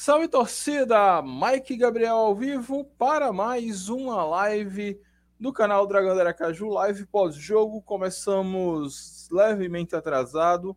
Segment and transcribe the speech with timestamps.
[0.00, 1.20] Salve torcida!
[1.20, 4.96] Mike Gabriel ao vivo para mais uma live
[5.40, 7.82] do canal Dragão da Aracaju, live pós-jogo.
[7.82, 10.76] Começamos levemente atrasado,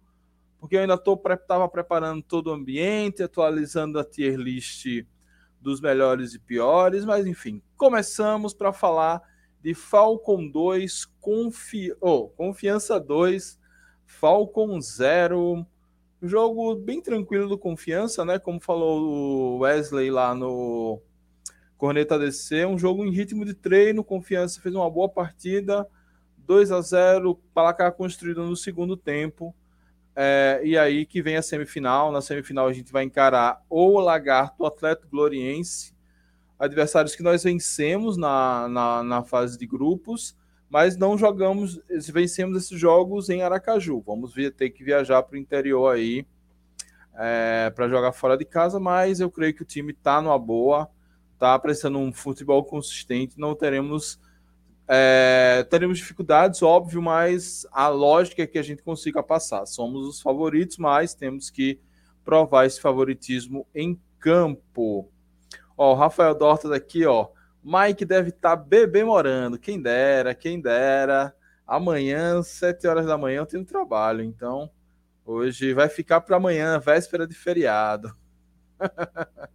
[0.59, 4.87] porque eu ainda estava preparando todo o ambiente, atualizando a tier list
[5.61, 9.21] dos melhores e piores, mas enfim, começamos para falar
[9.61, 11.95] de Falcon 2, Confi...
[12.01, 13.59] oh, Confiança 2,
[14.03, 15.63] Falcon 0
[16.21, 18.37] Jogo bem tranquilo do Confiança, né?
[18.37, 21.01] Como falou o Wesley lá no
[21.77, 24.03] Corneta DC, um jogo em ritmo de treino.
[24.03, 25.87] Confiança fez uma boa partida,
[26.37, 29.55] 2 a 0 placar construído no segundo tempo.
[30.15, 32.11] É, e aí que vem a semifinal.
[32.11, 35.91] Na semifinal a gente vai encarar o Lagarto, o Atlético Gloriense,
[36.59, 40.35] adversários que nós vencemos na, na, na fase de grupos
[40.71, 41.81] mas não jogamos,
[42.13, 44.01] vencemos esses jogos em Aracaju.
[44.07, 46.25] Vamos ter que viajar para o interior aí
[47.13, 50.89] é, para jogar fora de casa, mas eu creio que o time está numa boa,
[51.33, 53.37] está apresentando um futebol consistente.
[53.37, 54.17] Não teremos
[54.87, 59.65] é, teremos dificuldades, óbvio, mas a lógica é que a gente consiga passar.
[59.65, 61.81] Somos os favoritos, mas temos que
[62.23, 65.09] provar esse favoritismo em campo.
[65.77, 67.27] Ó, o Rafael Dortas aqui, ó.
[67.63, 69.59] Mike deve estar tá bebê morando.
[69.59, 71.35] Quem dera, quem dera.
[71.65, 74.23] Amanhã, sete horas da manhã, eu tenho trabalho.
[74.23, 74.69] Então,
[75.25, 78.13] hoje vai ficar para amanhã, véspera de feriado.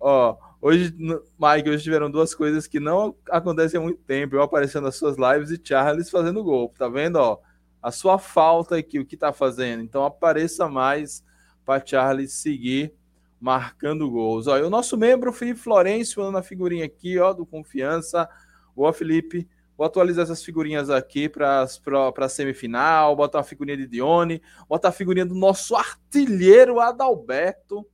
[0.00, 4.34] Ó, hoje, Mike, hoje tiveram duas coisas que não acontecem há muito tempo.
[4.34, 6.74] Eu aparecendo nas suas lives e Charles fazendo gol.
[6.76, 7.38] Tá vendo, ó?
[7.80, 9.82] A sua falta aqui, o que tá fazendo.
[9.82, 11.24] Então, apareça mais
[11.64, 12.92] para Charles seguir
[13.40, 14.46] marcando gols.
[14.46, 18.28] O nosso membro, Felipe Florencio, na figurinha aqui, ó, do Confiança.
[18.74, 19.48] Boa, Felipe.
[19.76, 23.14] Vou atualizar essas figurinhas aqui para a semifinal.
[23.14, 24.42] Botar a figurinha de Dione.
[24.68, 27.86] Botar a figurinha do nosso artilheiro Adalberto.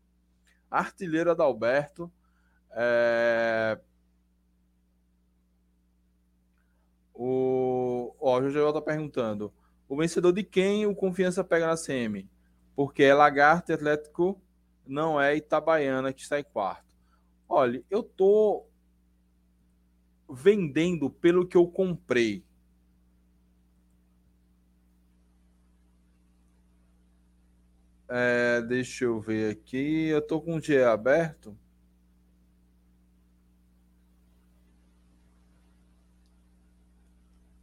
[0.70, 2.10] Artilheiro Adalberto.
[2.70, 3.78] É...
[7.12, 9.52] O, ó, o José está perguntando:
[9.88, 12.28] o vencedor de quem o Confiança pega na semi?
[12.74, 14.42] Porque é Lagarto e Atlético
[14.86, 16.94] não é Itabaiana que está em quarto.
[17.48, 18.66] Olha, eu tô
[20.28, 22.44] vendendo pelo que eu comprei.
[28.08, 30.08] É, deixa eu ver aqui.
[30.08, 31.56] Eu tô com o dia aberto.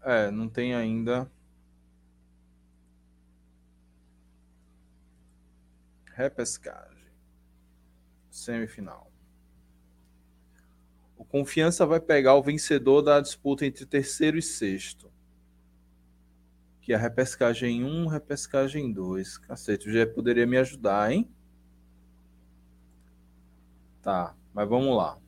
[0.03, 1.29] É, não tem ainda.
[6.15, 6.91] Repescagem
[8.41, 9.12] semifinal.
[11.18, 15.12] O Confiança vai pegar o vencedor da disputa entre terceiro e sexto.
[16.81, 19.38] Que é a repescagem 1, repescagem 2.
[19.38, 21.29] Cacete, o Gé poderia me ajudar, hein?
[24.02, 25.19] Tá, mas vamos lá.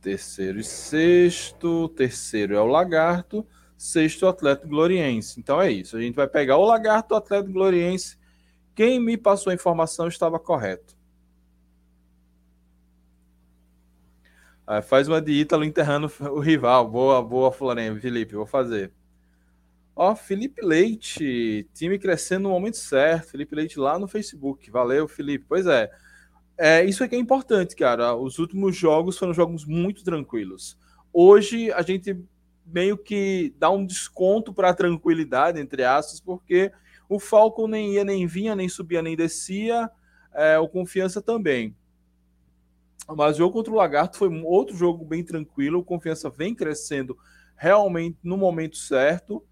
[0.00, 1.88] Terceiro e sexto.
[1.90, 3.46] Terceiro é o Lagarto.
[3.76, 5.38] Sexto, o Atlético Gloriense.
[5.38, 5.96] Então é isso.
[5.96, 8.18] A gente vai pegar o Lagarto, o Atlético Gloriense
[8.74, 10.96] quem me passou a informação estava correto.
[14.66, 16.88] Ah, faz uma de Ítalo enterrando o rival.
[16.88, 18.92] Boa, boa, Florem, Felipe, vou fazer.
[19.94, 23.32] Ó, Felipe Leite, time crescendo no momento certo.
[23.32, 24.70] Felipe Leite lá no Facebook.
[24.70, 25.44] Valeu, Felipe.
[25.48, 25.90] Pois é.
[26.56, 28.14] É, isso aqui é importante, cara.
[28.14, 30.78] Os últimos jogos foram jogos muito tranquilos.
[31.12, 32.18] Hoje a gente
[32.64, 36.72] meio que dá um desconto para a tranquilidade, entre aspas, porque
[37.14, 39.90] o Falcon nem ia, nem vinha, nem subia, nem descia.
[40.32, 41.76] É, o Confiança também.
[43.08, 45.80] Mas o jogo contra o Lagarto foi um outro jogo bem tranquilo.
[45.80, 47.18] O Confiança vem crescendo
[47.54, 49.44] realmente no momento certo.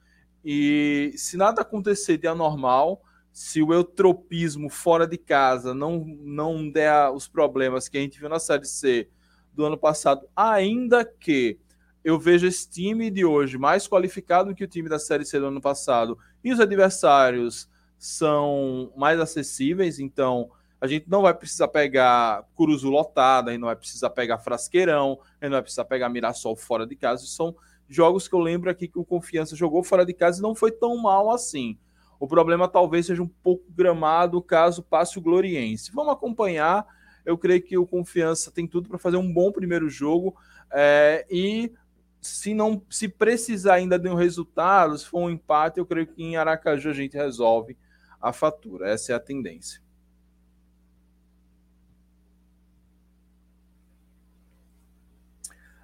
[0.43, 7.11] E se nada acontecer de anormal, se o eutropismo fora de casa não, não der
[7.11, 9.09] os problemas que a gente viu na Série C
[9.53, 11.59] do ano passado, ainda que
[12.03, 15.47] eu vejo esse time de hoje mais qualificado que o time da Série C do
[15.47, 17.69] ano passado e os adversários
[17.99, 20.51] são mais acessíveis, então
[20.81, 25.19] a gente não vai precisar pegar Curuzu lotada, a gente não vai precisar pegar Frasqueirão,
[25.41, 27.27] a gente não vai precisar pegar Mirassol fora de casa.
[27.27, 27.55] São
[27.87, 30.71] jogos que eu lembro aqui que o Confiança jogou fora de casa e não foi
[30.71, 31.79] tão mal assim.
[32.19, 35.93] O problema talvez seja um pouco gramado caso passe o Gloriense.
[35.93, 36.87] Vamos acompanhar.
[37.27, 40.35] Eu creio que o Confiança tem tudo para fazer um bom primeiro jogo
[40.73, 41.73] é, e
[42.21, 46.23] se não se precisar ainda de um resultado, se for um empate, eu creio que
[46.23, 47.77] em Aracaju a gente resolve
[48.21, 48.91] a fatura.
[48.91, 49.81] Essa é a tendência.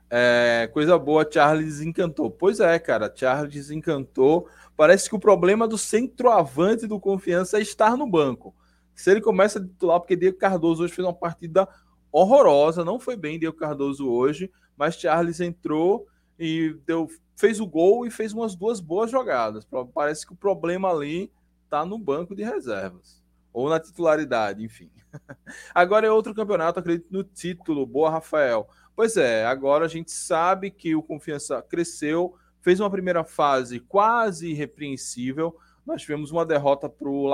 [0.08, 2.30] É, coisa boa, Charles encantou.
[2.30, 4.48] Pois é, cara, Charles encantou.
[4.76, 8.54] Parece que o problema do centroavante do confiança é estar no banco.
[8.94, 11.68] se ele começa a titular, porque Diego Cardoso hoje fez uma partida
[12.10, 16.06] horrorosa, não foi bem Diego Cardoso hoje, mas Charles entrou
[16.38, 19.66] e deu, fez o gol e fez umas duas boas jogadas.
[19.94, 21.30] Parece que o problema ali
[21.64, 24.90] está no banco de reservas ou na titularidade, enfim.
[25.74, 27.86] Agora é outro campeonato, acredito no título.
[27.86, 28.68] Boa, Rafael.
[28.94, 34.50] Pois é, agora a gente sabe que o Confiança cresceu, fez uma primeira fase quase
[34.50, 35.54] irrepreensível.
[35.86, 37.30] Nós tivemos uma derrota para o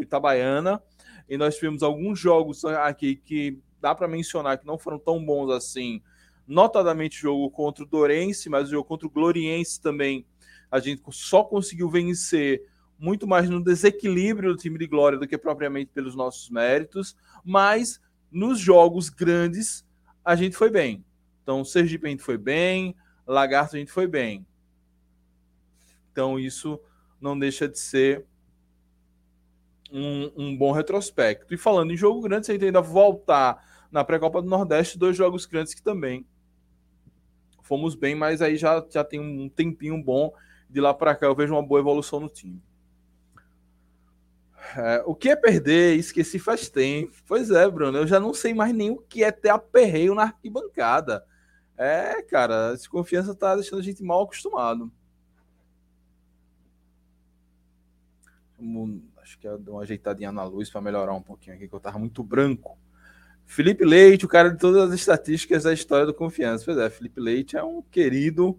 [0.00, 0.82] Itabaiana
[1.28, 5.50] e nós tivemos alguns jogos aqui que dá para mencionar que não foram tão bons
[5.50, 6.02] assim.
[6.46, 10.26] Notadamente o jogo contra o Dorense, mas o jogo contra o Gloriense também
[10.70, 12.62] a gente só conseguiu vencer
[12.98, 18.00] muito mais no desequilíbrio do time de Glória do que propriamente pelos nossos méritos, mas
[18.30, 19.84] nos jogos grandes
[20.24, 21.04] a gente foi bem.
[21.42, 22.96] Então, Sergipe a gente foi bem,
[23.26, 24.46] Lagarto a gente foi bem.
[26.10, 26.80] Então, isso
[27.20, 28.24] não deixa de ser
[29.92, 31.52] um, um bom retrospecto.
[31.52, 35.74] E falando em jogo grande, você ainda voltar na pré-copa do Nordeste, dois jogos grandes
[35.74, 36.24] que também
[37.62, 40.32] fomos bem, mas aí já, já tem um tempinho bom
[40.68, 41.26] de lá para cá.
[41.26, 42.60] Eu vejo uma boa evolução no time.
[44.76, 45.96] É, o que é perder?
[45.96, 47.12] Esqueci faz tempo.
[47.26, 47.98] Pois é, Bruno.
[47.98, 51.24] Eu já não sei mais nem o que é ter aperreio na arquibancada.
[51.76, 54.92] É, cara, essa confiança tá deixando a gente mal acostumado.
[59.16, 61.80] Acho que eu dou uma ajeitadinha na luz para melhorar um pouquinho aqui, que eu
[61.80, 62.78] tava muito branco.
[63.52, 66.64] Felipe Leite, o cara de todas as estatísticas da história do confiança.
[66.64, 68.58] Pois é, Felipe Leite é um querido,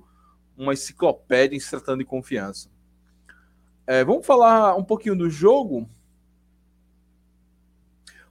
[0.56, 2.70] uma enciclopédia em se tratando de confiança.
[3.88, 5.90] É, vamos falar um pouquinho do jogo.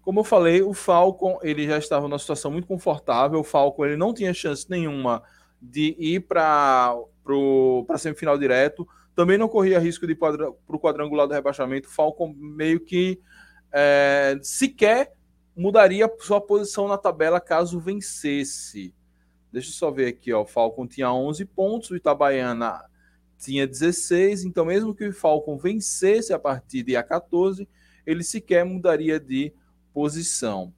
[0.03, 3.41] Como eu falei, o Falcon ele já estava numa situação muito confortável.
[3.41, 5.21] O Falcon ele não tinha chance nenhuma
[5.61, 6.95] de ir para
[7.89, 8.87] a semifinal direto.
[9.17, 11.89] Também não corria risco de ir para o quadrangular do rebaixamento.
[11.89, 13.21] O Falcon meio que
[13.73, 15.13] é, sequer
[15.57, 18.95] mudaria sua posição na tabela caso vencesse.
[19.53, 20.43] Deixa eu só ver aqui, ó.
[20.43, 22.83] O Falcon tinha 11 pontos, o Itabaiana
[23.39, 27.69] tinha 16, então mesmo que o Falcon vencesse a partida e a 14,
[28.07, 29.53] ele sequer mudaria de
[29.93, 30.73] posição.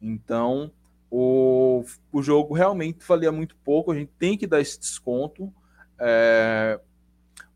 [0.00, 0.70] Então,
[1.10, 1.82] o,
[2.12, 5.52] o jogo realmente valia muito pouco, a gente tem que dar esse desconto,
[5.98, 6.78] é,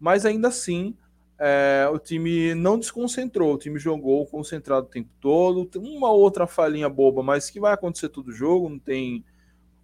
[0.00, 0.96] mas ainda assim,
[1.38, 6.46] é, o time não desconcentrou, o time jogou concentrado o tempo todo, tem uma outra
[6.46, 9.24] falhinha boba, mas que vai acontecer todo jogo, não tem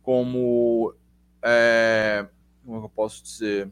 [0.02, 0.94] como.
[1.42, 2.26] É,
[2.64, 3.70] como é eu posso dizer?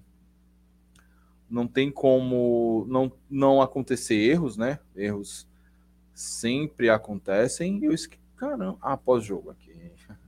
[1.49, 4.79] não tem como não, não acontecer erros, né?
[4.95, 5.49] Erros
[6.13, 7.83] sempre acontecem.
[7.83, 8.19] Eu esque...
[8.37, 9.73] Caramba, ah, pós-jogo aqui.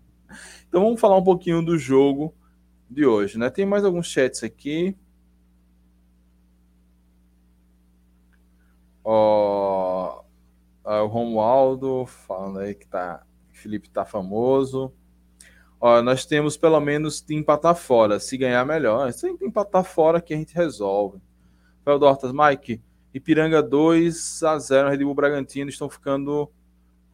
[0.69, 2.33] Então vamos falar um pouquinho do jogo
[2.89, 3.51] de hoje, né?
[3.51, 4.97] Tem mais alguns chats aqui.
[9.05, 10.23] Ó,
[10.85, 14.93] o Romualdo falando aí que tá, Felipe tá famoso.
[15.81, 18.21] Ó, nós temos pelo menos de empatar fora.
[18.21, 19.11] Se ganhar, melhor.
[19.13, 21.19] Se empatar fora que a gente resolve.
[21.85, 22.83] Feldortas, Mike,
[23.15, 26.51] Ipiranga 2 a 0 Red Bull Bragantino estão ficando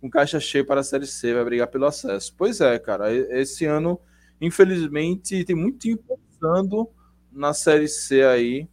[0.01, 2.35] com caixa cheia para a Série C, vai brigar pelo acesso.
[2.37, 3.99] Pois é, cara, esse ano,
[4.41, 6.91] infelizmente, tem muito time pensando
[7.33, 8.69] na Série C aí.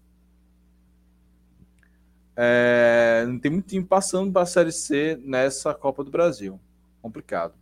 [2.35, 6.59] É, tem muito time passando para a Série C nessa Copa do Brasil.
[7.01, 7.53] Complicado.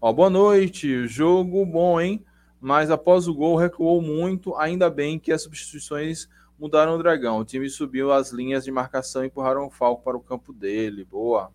[0.00, 1.06] Ó, boa noite.
[1.06, 2.24] Jogo bom, hein?
[2.60, 4.54] Mas após o gol recuou muito.
[4.56, 7.38] Ainda bem que as substituições mudaram o Dragão.
[7.38, 11.04] O time subiu as linhas de marcação e empurraram o Falco para o campo dele.
[11.04, 11.52] Boa.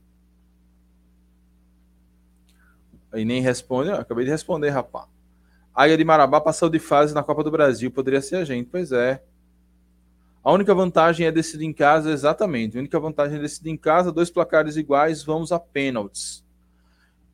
[3.13, 3.91] E nem responde.
[3.91, 5.07] acabei de responder, rapaz.
[5.73, 7.89] Águia de Marabá passou de fase na Copa do Brasil.
[7.91, 8.69] Poderia ser a gente.
[8.69, 9.21] Pois é.
[10.43, 12.77] A única vantagem é decidir em casa, exatamente.
[12.77, 16.45] A única vantagem é decidir em casa, dois placares iguais, vamos a pênaltis.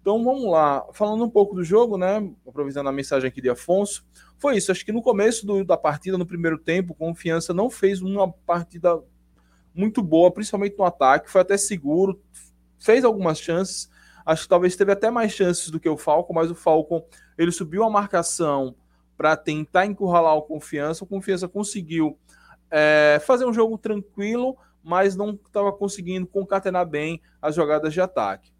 [0.01, 2.29] Então vamos lá, falando um pouco do jogo, né?
[2.47, 4.05] Aproveitando a mensagem aqui de Afonso,
[4.37, 4.71] foi isso.
[4.71, 9.01] Acho que no começo do, da partida, no primeiro tempo, Confiança não fez uma partida
[9.73, 11.31] muito boa, principalmente no ataque.
[11.31, 12.21] Foi até seguro,
[12.77, 13.89] fez algumas chances.
[14.25, 17.05] Acho que talvez teve até mais chances do que o Falcon, mas o Falcon
[17.37, 18.75] ele subiu a marcação
[19.15, 21.03] para tentar encurralar o Confiança.
[21.03, 22.17] O Confiança conseguiu
[22.71, 28.55] é, fazer um jogo tranquilo, mas não estava conseguindo concatenar bem as jogadas de ataque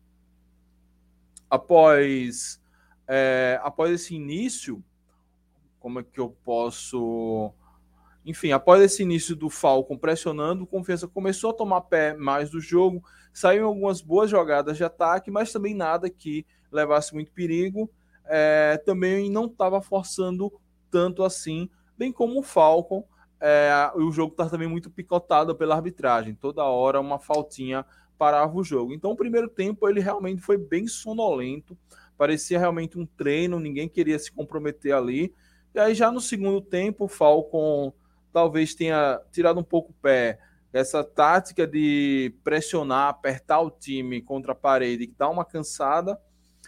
[1.50, 2.62] após,
[3.08, 4.84] é, após esse início,
[5.80, 7.52] como é que eu posso.
[8.26, 12.60] Enfim, após esse início do Falcon pressionando, o Confiança começou a tomar pé mais do
[12.60, 13.04] jogo,
[13.38, 17.92] saíram algumas boas jogadas de ataque, mas também nada que levasse muito perigo.
[18.26, 20.52] É, também não estava forçando
[20.90, 23.06] tanto assim, bem como o Falcon
[23.40, 26.34] é, o jogo está também muito picotado pela arbitragem.
[26.36, 27.86] Toda hora uma faltinha
[28.18, 28.94] parava o jogo.
[28.94, 31.78] Então, o primeiro tempo ele realmente foi bem sonolento,
[32.18, 35.34] parecia realmente um treino, ninguém queria se comprometer ali.
[35.74, 37.94] E aí, já no segundo tempo, o Falcon
[38.32, 40.40] talvez tenha tirado um pouco o pé
[40.76, 46.20] essa tática de pressionar, apertar o time contra a parede, que dá uma cansada.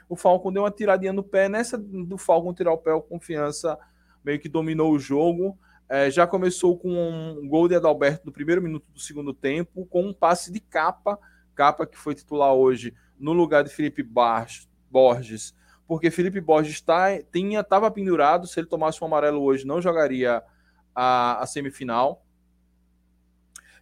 [0.08, 1.50] O Falcon deu uma tiradinha no pé.
[1.50, 3.78] Nessa do Falcon tirar o pé, o confiança
[4.24, 5.60] meio que dominou o jogo.
[5.90, 10.06] É, já começou com um gol de Adalberto no primeiro minuto do segundo tempo, com
[10.06, 11.20] um passe de capa,
[11.54, 15.54] capa que foi titular hoje no lugar de Felipe Borges,
[15.86, 20.42] porque Felipe Borges tá, estava pendurado, se ele tomasse um amarelo hoje, não jogaria
[20.96, 22.24] a, a semifinal.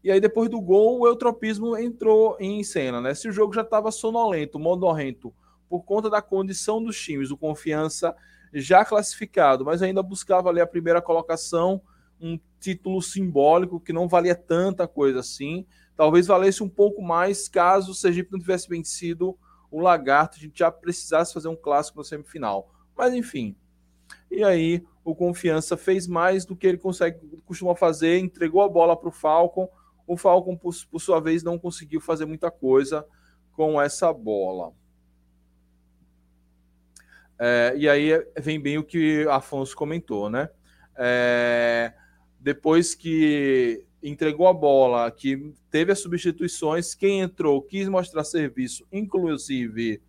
[0.05, 3.01] E aí, depois do gol, o eutropismo entrou em cena.
[3.01, 3.15] Né?
[3.15, 5.33] Se o jogo já estava sonolento, modorrento,
[5.67, 8.15] por conta da condição dos times, o confiança
[8.53, 11.81] já classificado, mas ainda buscava ali a primeira colocação,
[12.21, 15.65] um título simbólico que não valia tanta coisa assim.
[15.97, 19.35] Talvez valesse um pouco mais caso o Sergipe não tivesse vencido
[19.71, 22.71] o Lagarto, a gente já precisasse fazer um clássico na semifinal.
[22.95, 23.55] Mas enfim.
[24.29, 28.95] E aí o Confiança fez mais do que ele consegue, costuma fazer, entregou a bola
[28.95, 29.67] para o Falcon.
[30.07, 33.05] O Falcon, por, por sua vez, não conseguiu fazer muita coisa
[33.53, 34.73] com essa bola.
[37.37, 40.49] É, e aí vem bem o que Afonso comentou, né?
[40.97, 41.93] É,
[42.39, 50.01] depois que entregou a bola, que teve as substituições, quem entrou quis mostrar serviço, inclusive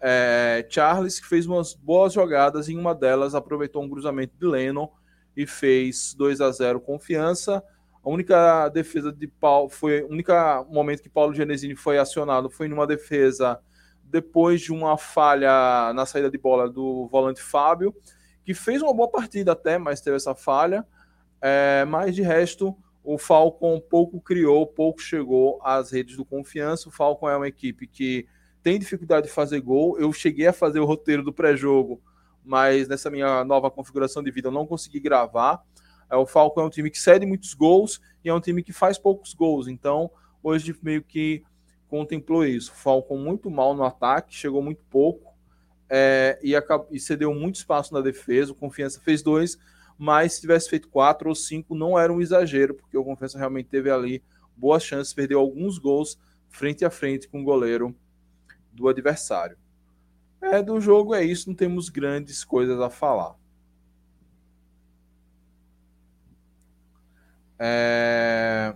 [0.00, 4.88] é, Charles, que fez umas boas jogadas, em uma delas aproveitou um cruzamento de Lennon
[5.36, 7.62] e fez 2 a 0 confiança.
[8.02, 10.32] A única defesa de Paulo foi o único
[10.70, 13.60] momento que Paulo Genesini foi acionado foi numa defesa
[14.02, 17.94] depois de uma falha na saída de bola do volante Fábio,
[18.44, 20.84] que fez uma boa partida até, mas teve essa falha.
[21.40, 26.88] É, mas de resto, o Falcon pouco criou, pouco chegou às redes do confiança.
[26.88, 28.26] O Falcon é uma equipe que
[28.62, 29.98] tem dificuldade de fazer gol.
[29.98, 32.02] Eu cheguei a fazer o roteiro do pré-jogo,
[32.44, 35.62] mas nessa minha nova configuração de vida eu não consegui gravar.
[36.10, 38.72] É, o Falcon é um time que cede muitos gols e é um time que
[38.72, 39.68] faz poucos gols.
[39.68, 40.10] Então,
[40.42, 41.42] hoje meio que
[41.88, 42.72] contemplou isso.
[42.72, 45.34] Falcon muito mal no ataque, chegou muito pouco
[45.88, 48.52] é, e, acabou, e cedeu muito espaço na defesa.
[48.52, 49.58] O Confiança fez dois,
[49.98, 53.68] mas se tivesse feito quatro ou cinco não era um exagero, porque o Confiança realmente
[53.68, 54.22] teve ali
[54.56, 57.94] boas chances, perdeu alguns gols frente a frente com o goleiro
[58.72, 59.56] do adversário.
[60.40, 63.34] É, do jogo é isso, não temos grandes coisas a falar.
[67.60, 68.74] É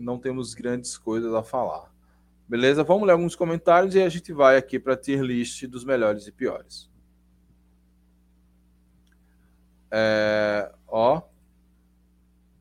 [0.00, 1.92] não temos grandes coisas a falar.
[2.48, 2.82] Beleza?
[2.82, 6.26] Vamos ler alguns comentários e a gente vai aqui para a tier list dos melhores
[6.26, 6.90] e piores.
[9.92, 11.22] É, ó,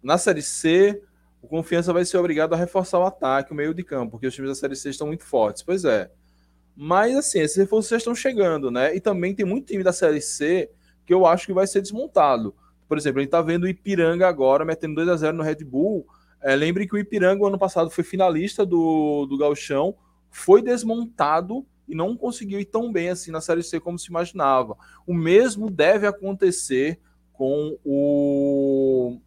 [0.01, 1.01] na Série C,
[1.41, 4.36] o Confiança vai ser obrigado a reforçar o ataque, o meio de campo, porque os
[4.36, 5.63] times da Série C estão muito fortes.
[5.63, 6.12] Pois é.
[6.75, 8.96] Mas, assim, esses reforços já estão chegando, né?
[8.96, 10.69] E também tem muito time da Série C
[11.05, 12.55] que eu acho que vai ser desmontado.
[12.89, 15.63] Por exemplo, a gente tá vendo o Ipiranga agora metendo 2 a 0 no Red
[15.63, 16.05] Bull
[16.41, 19.96] é, lembre que o Ipiranga, ano passado, foi finalista do, do Galchão,
[20.29, 24.77] foi desmontado e não conseguiu ir tão bem assim na Série C como se imaginava.
[25.05, 27.00] O mesmo deve acontecer
[27.34, 29.19] com o.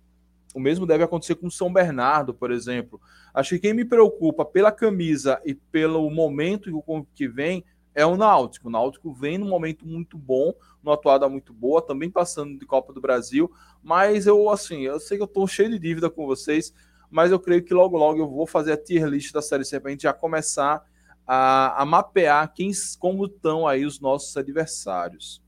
[0.55, 3.01] O mesmo deve acontecer com o São Bernardo, por exemplo.
[3.33, 6.71] Acho que quem me preocupa pela camisa e pelo momento
[7.15, 8.69] que vem é o Náutico.
[8.69, 12.93] O Náutico vem num momento muito bom, numa atuada muito boa, também passando de Copa
[12.93, 13.51] do Brasil.
[13.83, 16.73] Mas eu, assim, eu sei que eu estou cheio de dívida com vocês
[17.13, 19.79] mas eu creio que logo, logo eu vou fazer a tier list da Série C
[19.79, 20.83] para a gente já começar
[21.27, 25.43] a, a mapear quem, como estão aí os nossos adversários.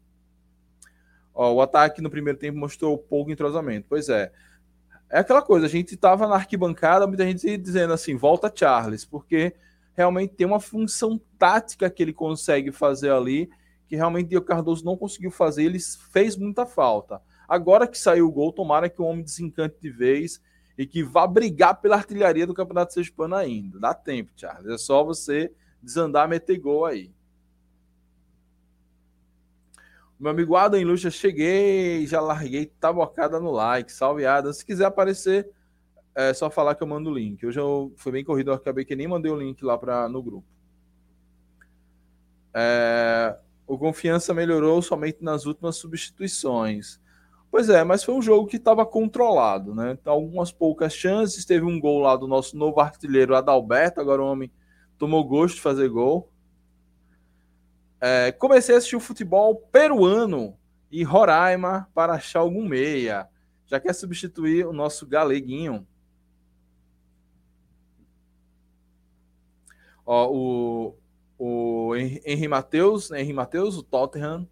[1.34, 3.86] Ó, o ataque no primeiro tempo mostrou pouco entrosamento.
[3.88, 4.30] Pois é.
[5.08, 9.54] É aquela coisa, a gente estava na arquibancada, muita gente dizendo assim, volta Charles, porque
[9.94, 13.48] realmente tem uma função tática que ele consegue fazer ali,
[13.86, 15.78] que realmente Diego Cardoso não conseguiu fazer, ele
[16.12, 17.20] fez muita falta.
[17.48, 20.40] Agora que saiu o gol, tomara que o homem desencante de vez
[20.76, 23.78] e que vá brigar pela artilharia do Campeonato Sergipano ainda.
[23.78, 24.66] Dá tempo, Charles.
[24.66, 27.12] É só você desandar, meter gol aí.
[30.18, 33.92] Meu amigo Adam Lucha, cheguei, já larguei tabocada no like.
[33.92, 34.52] Salve, Adam.
[34.52, 35.50] Se quiser aparecer,
[36.14, 37.44] é só falar que eu mando o link.
[37.44, 40.22] Hoje eu fui bem corrido, eu acabei que nem mandei o link lá pra, no
[40.22, 40.46] grupo.
[42.54, 47.00] É, o confiança melhorou somente nas últimas substituições.
[47.50, 49.92] Pois é, mas foi um jogo que estava controlado, né?
[49.92, 54.26] Então, algumas poucas chances, teve um gol lá do nosso novo artilheiro Adalberto, agora o
[54.26, 54.50] homem
[54.98, 56.28] tomou gosto de fazer gol.
[58.00, 60.56] É, comecei a assistir o futebol peruano
[60.90, 63.28] e Roraima para achar algum meia.
[63.66, 65.86] Já quer substituir o nosso galeguinho.
[70.06, 70.96] Ó, o,
[71.38, 74.48] o Henry Matheus, Henry Matheus, o Tottenham,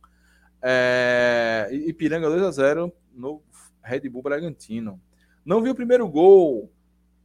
[0.62, 3.42] é, Ipiranga 2 a 0 no
[3.82, 5.00] Red Bull Bragantino.
[5.44, 6.70] Não vi o primeiro gol,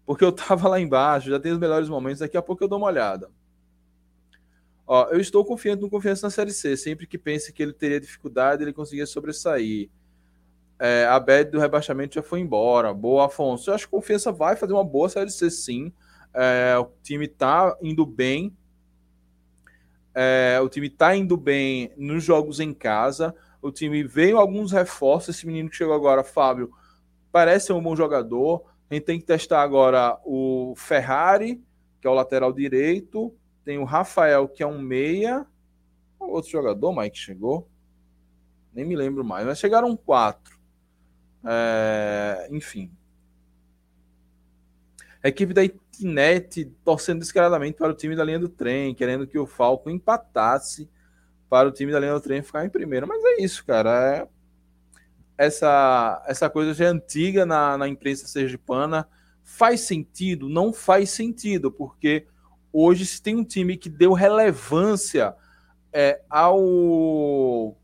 [0.05, 2.77] porque eu tava lá embaixo, já tem os melhores momentos, daqui a pouco eu dou
[2.79, 3.29] uma olhada.
[4.88, 6.77] Ó, eu estou confiante no confiança na Série C.
[6.77, 9.89] Sempre que pense que ele teria dificuldade, ele conseguia sobressair.
[10.79, 12.93] É, a bad do rebaixamento já foi embora.
[12.93, 13.69] Boa, Afonso.
[13.69, 15.91] Eu acho que confiança vai fazer uma boa Série C, sim.
[16.34, 18.55] É, o time tá indo bem.
[20.13, 23.36] É, o time tá indo bem nos jogos em casa.
[23.62, 25.36] O time veio alguns reforços.
[25.36, 26.72] Esse menino que chegou agora, Fábio,
[27.31, 28.63] parece ser um bom jogador.
[28.89, 31.62] A gente tem que testar agora o Ferrari,
[32.00, 33.34] que é o lateral direito.
[33.63, 35.46] Tem o Rafael, que é um meia.
[36.19, 37.67] Outro jogador, Mike, chegou.
[38.74, 40.57] Nem me lembro mais, mas chegaram quatro.
[41.46, 42.48] É...
[42.51, 42.91] Enfim.
[45.24, 49.38] A equipe da Itinet torcendo descaradamente para o time da linha do trem, querendo que
[49.38, 50.89] o Falco empatasse
[51.50, 53.07] para o time da linha do trem ficar em primeiro.
[53.07, 54.15] Mas é isso, cara.
[54.15, 54.27] É...
[55.38, 59.07] Essa, essa coisa já é antiga na, na imprensa sergipana.
[59.43, 60.50] Faz sentido?
[60.50, 62.25] Não faz sentido, porque
[62.74, 65.36] hoje se tem um time que deu relevância
[65.93, 67.77] é, ao,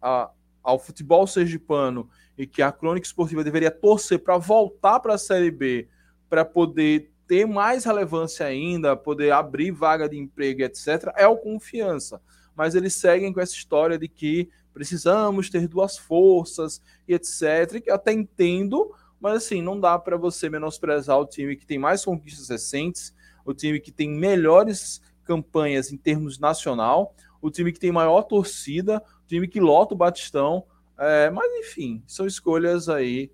[0.00, 0.30] a,
[0.62, 5.50] ao futebol sergipano e que a crônica esportiva deveria torcer para voltar para a Série
[5.50, 5.88] B,
[6.28, 12.20] para poder ter mais relevância ainda, poder abrir vaga de emprego, etc., é o confiança.
[12.54, 17.90] Mas eles seguem com essa história de que precisamos ter duas forças e etc., que
[17.90, 22.48] até entendo, mas assim, não dá para você menosprezar o time que tem mais conquistas
[22.48, 23.14] recentes,
[23.44, 29.02] o time que tem melhores campanhas em termos nacional, o time que tem maior torcida,
[29.24, 30.64] o time que lota o Batistão.
[30.98, 33.30] É, mas enfim, são escolhas aí,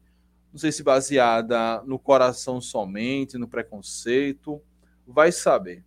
[0.53, 4.61] não sei se baseada no coração somente, no preconceito,
[5.07, 5.83] vai saber.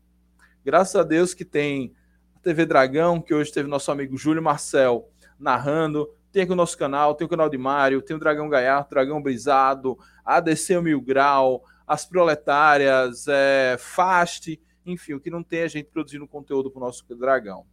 [0.64, 1.94] Graças a Deus que tem
[2.36, 5.08] a TV Dragão, que hoje teve nosso amigo Júlio Marcel
[5.40, 8.90] narrando, tem aqui o nosso canal, tem o canal de Mário, tem o Dragão Gaiato,
[8.90, 15.68] Dragão Brisado, ADC Mil Grau, as proletárias, é, Fast, enfim, o que não tem a
[15.68, 17.66] gente produzindo conteúdo para o nosso dragão.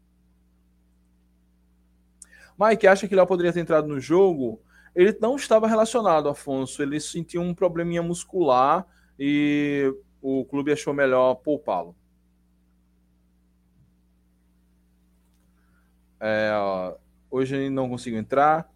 [2.58, 4.60] Mike, acha que Léo poderia ter entrado no jogo?
[4.94, 6.82] Ele não estava relacionado, Afonso.
[6.82, 8.86] Ele sentiu um probleminha muscular
[9.18, 11.96] e o clube achou melhor poupá-lo.
[16.20, 16.52] É,
[17.30, 18.70] hoje ele não conseguiu entrar.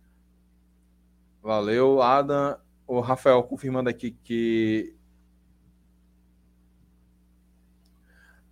[1.42, 2.58] Valeu, Adam.
[2.86, 4.96] O Rafael confirmando aqui que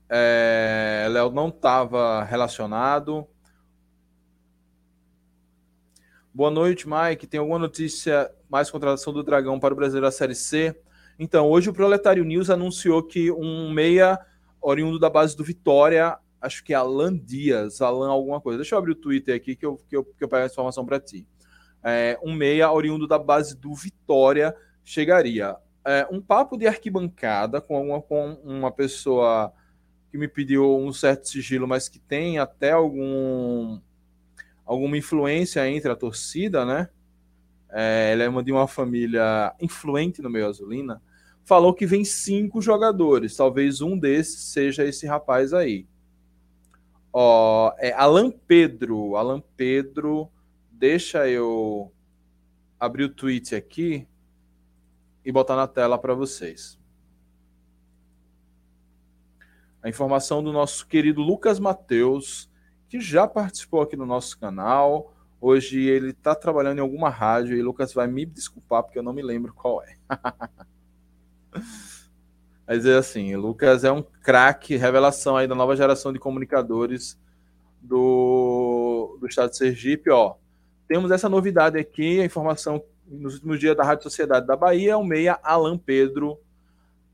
[0.08, 3.26] É, Léo não estava relacionado.
[6.36, 7.28] Boa noite, Mike.
[7.28, 10.74] Tem alguma notícia mais contratação do Dragão para o Brasileiro da Série C?
[11.16, 14.18] Então, hoje o Proletário News anunciou que um meia
[14.60, 18.58] oriundo da base do Vitória, acho que é Alan Dias, Alan alguma coisa.
[18.58, 20.84] Deixa eu abrir o Twitter aqui que eu, que eu, que eu pego a informação
[20.84, 21.24] para ti.
[21.84, 25.56] É, um meia oriundo da base do Vitória chegaria.
[25.86, 29.52] É, um papo de arquibancada com uma, com uma pessoa
[30.10, 33.78] que me pediu um certo sigilo, mas que tem até algum
[34.64, 36.88] alguma influência entre a torcida, né?
[37.70, 41.02] É, é uma de uma família influente no meio azulina.
[41.44, 43.36] Falou que vem cinco jogadores.
[43.36, 45.86] Talvez um desses seja esse rapaz aí.
[47.12, 49.16] Ó, é Alan Pedro.
[49.16, 50.30] Alan Pedro.
[50.70, 51.92] Deixa eu
[52.78, 54.06] abrir o tweet aqui
[55.24, 56.78] e botar na tela para vocês
[59.84, 62.50] a informação do nosso querido Lucas Mateus,
[62.94, 65.12] que já participou aqui no nosso canal.
[65.40, 69.12] Hoje ele está trabalhando em alguma rádio e Lucas vai me desculpar porque eu não
[69.12, 69.96] me lembro qual é.
[72.64, 77.18] Mas é assim, Lucas é um craque, revelação aí da nova geração de comunicadores
[77.82, 80.08] do, do estado de Sergipe.
[80.10, 80.36] Ó,
[80.86, 85.02] temos essa novidade aqui, a informação nos últimos dias da Rádio Sociedade da Bahia, o
[85.02, 86.38] meia Alan Pedro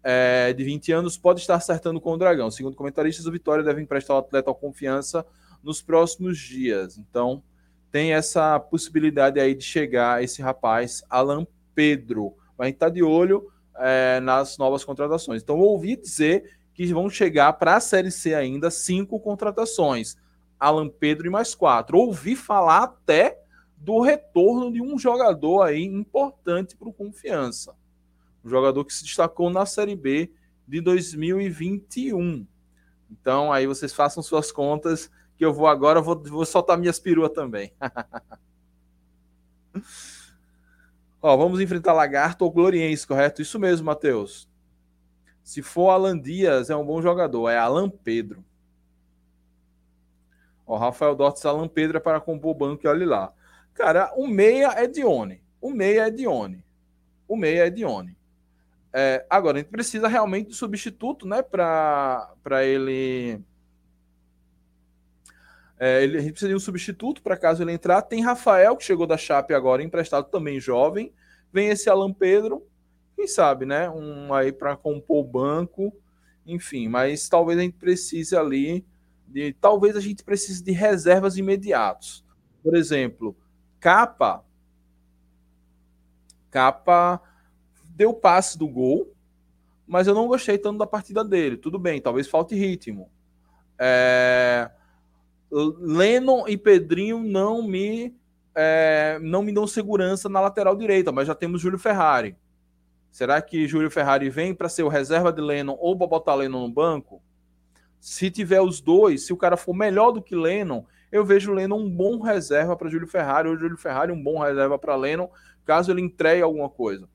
[0.04, 2.50] é, de 20 anos pode estar acertando com o Dragão.
[2.50, 5.24] Segundo comentaristas, o Vitória deve emprestar o atleta ao confiança
[5.62, 6.98] nos próximos dias.
[6.98, 7.42] Então,
[7.90, 12.34] tem essa possibilidade aí de chegar esse rapaz, Alan Pedro.
[12.58, 15.42] A gente está de olho é, nas novas contratações.
[15.42, 20.16] Então, ouvi dizer que vão chegar para a Série C ainda cinco contratações.
[20.58, 21.98] Alan Pedro e mais quatro.
[21.98, 23.38] Ouvi falar até
[23.76, 27.74] do retorno de um jogador aí importante para o Confiança
[28.44, 30.32] um jogador que se destacou na Série B
[30.66, 32.46] de 2021.
[33.10, 37.30] Então, aí vocês façam suas contas, que eu vou agora, vou, vou soltar minhas peruas
[37.30, 37.72] também.
[41.22, 43.40] Ó, vamos enfrentar Lagarto ou Gloriense, correto?
[43.40, 44.46] Isso mesmo, Matheus.
[45.42, 47.48] Se for Alan Dias, é um bom jogador.
[47.48, 48.44] É Alan Pedro.
[50.66, 53.32] Ó, Rafael Dortes, Alan Pedro é para compor o banco e olhe lá.
[53.72, 55.42] Cara, o meia é Dione.
[55.58, 56.62] O meia é Dione.
[57.26, 58.14] O meia é Dione.
[58.92, 61.40] É, agora, a gente precisa realmente de substituto, né?
[61.40, 62.28] Para
[62.62, 63.42] ele.
[65.82, 66.18] É, ele.
[66.18, 68.02] A gente precisa de um substituto para caso ele entrar.
[68.02, 71.10] Tem Rafael, que chegou da Chape agora, emprestado também jovem.
[71.50, 72.66] Vem esse Alan Pedro.
[73.16, 73.88] Quem sabe, né?
[73.88, 75.90] Um aí para compor o banco.
[76.46, 78.84] Enfim, mas talvez a gente precise ali
[79.26, 79.54] de.
[79.54, 82.22] Talvez a gente precise de reservas imediatos.
[82.62, 83.34] Por exemplo,
[83.80, 84.44] Capa.
[86.50, 87.22] Capa
[87.96, 89.14] deu passe do gol,
[89.86, 91.56] mas eu não gostei tanto da partida dele.
[91.56, 93.10] Tudo bem, talvez falte ritmo.
[93.78, 94.70] É...
[95.50, 98.14] Lennon e Pedrinho não me
[98.54, 99.18] é...
[99.22, 102.36] não me dão segurança na lateral direita, mas já temos Júlio Ferrari.
[103.10, 106.66] Será que Júlio Ferrari vem para ser o reserva de Lennon ou para botar Lennon
[106.66, 107.20] no banco?
[107.98, 111.80] Se tiver os dois, se o cara for melhor do que Lennon, eu vejo Lennon
[111.80, 115.28] um bom reserva para Júlio Ferrari, ou Júlio Ferrari um bom reserva para Lennon,
[115.64, 117.08] caso ele entregue alguma coisa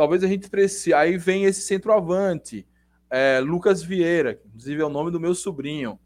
[0.00, 0.94] talvez a gente precise.
[0.94, 2.66] Aí vem esse centroavante,
[3.10, 6.00] é, Lucas Vieira, que inclusive é o nome do meu sobrinho.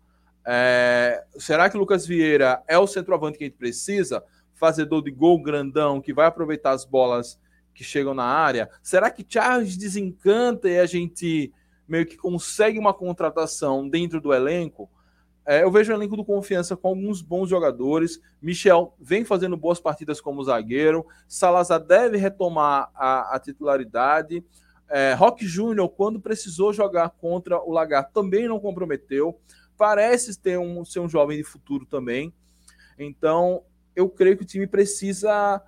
[0.47, 4.23] É, será que Lucas Vieira é o centroavante que a gente precisa?
[4.55, 7.39] Fazedor de gol grandão, que vai aproveitar as bolas
[7.75, 8.71] que chegam na área?
[8.83, 11.53] Será que Charles desencanta e a gente
[11.87, 14.89] meio que consegue uma contratação dentro do elenco?
[15.47, 18.19] É, eu vejo o elenco do Confiança com alguns bons jogadores.
[18.41, 21.05] Michel vem fazendo boas partidas como zagueiro.
[21.29, 24.43] Salazar deve retomar a, a titularidade.
[24.89, 29.39] É, Rock Júnior, quando precisou jogar contra o Lagar, também não comprometeu.
[29.77, 32.33] Parece ter um, ser um jovem de futuro também.
[32.99, 33.63] Então,
[33.95, 35.63] eu creio que o time precisa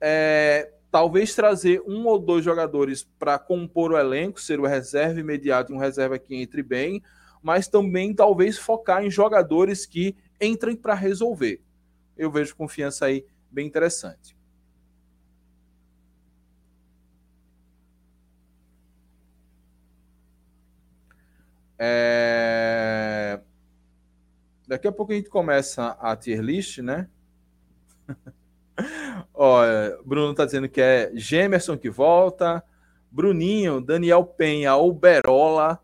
[0.00, 5.72] é, talvez trazer um ou dois jogadores para compor o elenco, ser o reserva imediato
[5.72, 7.02] e um reserva que entre bem
[7.42, 11.60] mas também talvez focar em jogadores que entrem para resolver.
[12.16, 14.36] Eu vejo confiança aí bem interessante.
[21.78, 23.40] É...
[24.66, 27.08] Daqui a pouco a gente começa a tier list, né?
[29.32, 32.62] Olha, Bruno tá dizendo que é Gemerson que volta,
[33.10, 35.80] Bruninho, Daniel Penha ou Berola.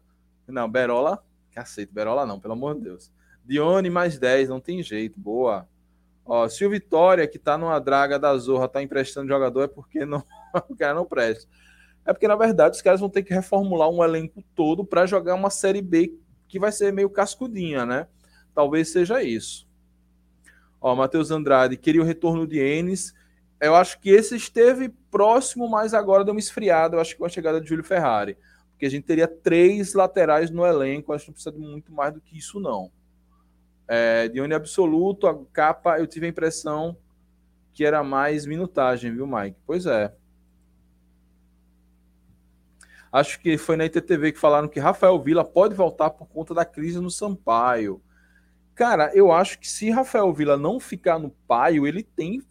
[0.46, 1.22] Não, Berola
[1.54, 3.12] Cacete, Berola não, pelo amor de Deus.
[3.44, 5.68] Dione mais 10, não tem jeito, boa.
[6.26, 10.04] Ó, se o Vitória, que tá numa draga da Zorra, tá emprestando jogador, é porque
[10.04, 10.22] não,
[10.68, 11.48] o cara não presta.
[12.06, 15.34] É porque, na verdade, os caras vão ter que reformular um elenco todo para jogar
[15.34, 16.14] uma Série B
[16.46, 18.06] que vai ser meio cascudinha, né?
[18.54, 19.66] Talvez seja isso.
[20.80, 23.14] Ó, Matheus Andrade queria o retorno de Enes.
[23.60, 26.96] Eu acho que esse esteve próximo, mas agora deu uma esfriada.
[26.96, 28.36] Eu acho que com a chegada de Júlio Ferrari
[28.74, 32.12] porque a gente teria três laterais no elenco, acho que não precisa de muito mais
[32.12, 32.90] do que isso, não.
[33.86, 36.96] É, de onde absoluto, a capa, eu tive a impressão
[37.72, 39.56] que era mais minutagem, viu, Mike?
[39.66, 40.12] Pois é.
[43.14, 46.64] Acho que foi na ITTV que falaram que Rafael Vila pode voltar por conta da
[46.64, 48.02] crise no Sampaio.
[48.74, 52.42] Cara, eu acho que se Rafael Vila não ficar no Paio, ele tem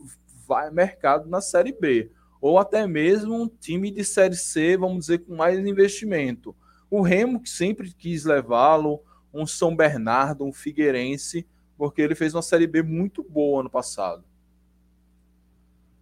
[0.48, 5.18] vai, mercado na Série B ou até mesmo um time de Série C, vamos dizer,
[5.26, 6.56] com mais investimento.
[6.90, 11.46] O Remo, que sempre quis levá-lo, um São Bernardo, um Figueirense,
[11.78, 14.24] porque ele fez uma Série B muito boa ano passado.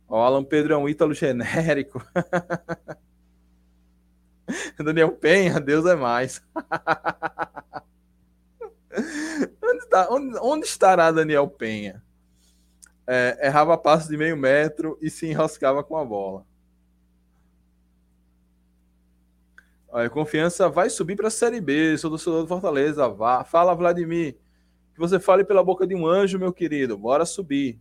[0.08, 2.06] O Alan Pedro é um ítalo genérico.
[4.83, 6.41] Daniel Penha, Deus é mais.
[9.63, 12.01] onde, está, onde, onde estará Daniel Penha?
[13.07, 16.45] é, errava passos de meio metro e se enroscava com a bola.
[19.89, 21.97] Olha, confiança vai subir para a Série B.
[21.97, 23.09] Sou torcedor do Fortaleza.
[23.09, 23.43] Vá.
[23.43, 24.37] Fala, Vladimir.
[24.93, 26.97] Que você fale pela boca de um anjo, meu querido.
[26.97, 27.77] Bora subir.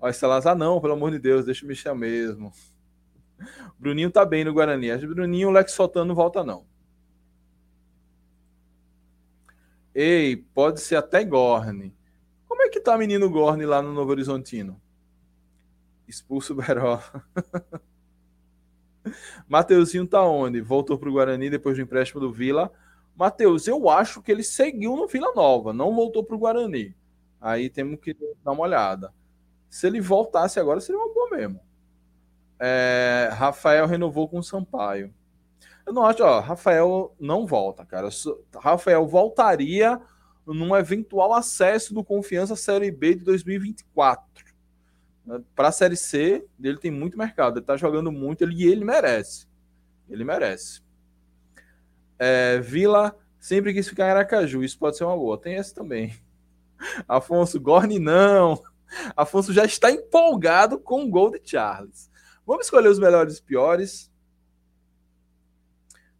[0.00, 2.50] Olha, Salazar, não, pelo amor de Deus, deixa eu mexer mesmo.
[3.78, 4.90] Bruninho tá bem no Guarani.
[4.90, 6.66] Acho Bruninho, o Lex Soltano volta, não.
[9.94, 11.94] Ei, pode ser até Gorne.
[12.46, 14.80] Como é que tá menino Gorne lá no Novo Horizontino?
[16.06, 17.00] Expulso o Beró.
[19.48, 20.60] Mateuzinho tá onde?
[20.60, 22.70] Voltou pro Guarani depois do empréstimo do Vila.
[23.16, 26.94] Matheus, eu acho que ele seguiu no Vila Nova, não voltou pro Guarani.
[27.40, 29.12] Aí temos que dar uma olhada.
[29.68, 31.60] Se ele voltasse agora, seria uma boa mesmo.
[32.60, 35.12] É, Rafael renovou com o Sampaio.
[35.86, 38.08] Eu não acho, ó, Rafael não volta, cara.
[38.54, 40.00] Rafael voltaria
[40.46, 44.44] num eventual acesso do Confiança Série B de 2024.
[45.54, 47.54] Para a Série C, ele tem muito mercado.
[47.54, 49.46] Ele está jogando muito ele, e ele merece.
[50.08, 50.82] Ele merece.
[52.18, 54.62] É, Vila sempre quis ficar em Aracaju.
[54.62, 55.40] Isso pode ser uma boa.
[55.40, 56.14] Tem esse também.
[57.08, 58.62] Afonso Gorni, não.
[59.16, 62.09] Afonso já está empolgado com o gol de Charles.
[62.50, 64.12] Vamos escolher os melhores e piores.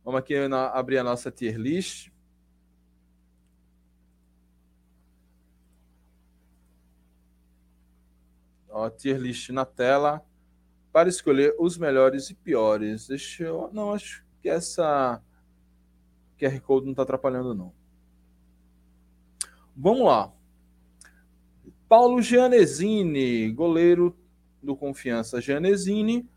[0.05, 0.37] Vamos aqui
[0.73, 2.09] abrir a nossa tier list.
[8.69, 10.25] Ó, tier list na tela
[10.93, 13.09] para escolher os melhores e piores.
[13.09, 13.69] Deixa eu.
[13.73, 15.21] Não, acho que essa
[16.38, 17.75] QR Code não está atrapalhando, não.
[19.77, 20.33] Vamos lá.
[21.88, 24.16] Paulo Gianesini, goleiro
[24.62, 26.29] do Confiança Gianesini.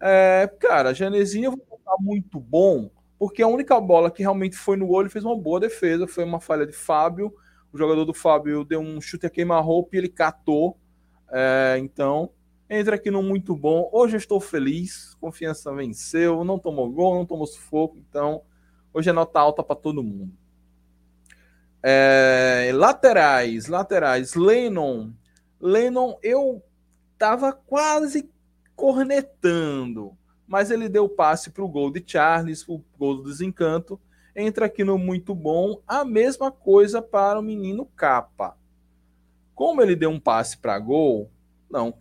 [0.00, 4.76] É, cara, Gianesini eu vou botar muito bom, porque a única bola que realmente foi
[4.76, 7.34] no ele fez uma boa defesa, foi uma falha de Fábio.
[7.72, 10.78] O jogador do Fábio deu um chute a queima-roupa e ele catou.
[11.30, 12.30] É, então,
[12.70, 13.88] entra aqui no muito bom.
[13.92, 18.42] Hoje eu estou feliz, confiança venceu, não tomou gol, não tomou sufoco, então
[18.92, 20.32] hoje é nota alta para todo mundo.
[21.82, 24.34] É, laterais, laterais.
[24.34, 25.12] Lennon.
[25.60, 26.62] Lennon, eu
[27.18, 28.30] tava quase
[28.76, 34.00] cornetando, mas ele deu passe para o gol de Charles, o gol do desencanto.
[34.34, 35.82] Entra aqui no muito bom.
[35.86, 38.56] A mesma coisa para o menino Capa.
[39.54, 41.28] Como ele deu um passe para gol,
[41.68, 41.92] não,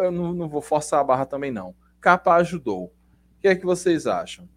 [0.00, 1.74] eu não vou forçar a barra também não.
[2.00, 2.84] Capa ajudou.
[2.84, 4.48] O que é que vocês acham?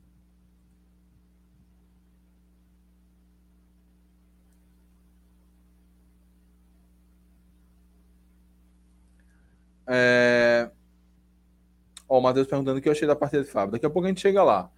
[9.88, 10.70] É...
[12.08, 13.74] Ó, o Matheus perguntando o que eu achei da partida de Fábio.
[13.74, 14.70] Daqui a pouco a gente chega lá.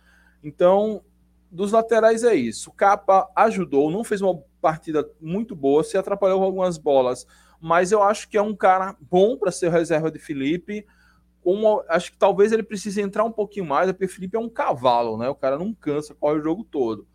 [0.44, 1.04] Então,
[1.52, 2.70] dos laterais é isso.
[2.70, 7.26] O Capa ajudou, não fez uma partida muito boa, se atrapalhou com algumas bolas,
[7.60, 10.86] mas eu acho que é um cara bom para ser reserva de Felipe.
[11.88, 15.18] Acho que talvez ele precise entrar um pouquinho mais, porque o Felipe é um cavalo,
[15.18, 15.30] né?
[15.30, 17.08] O cara não cansa, corre o jogo todo.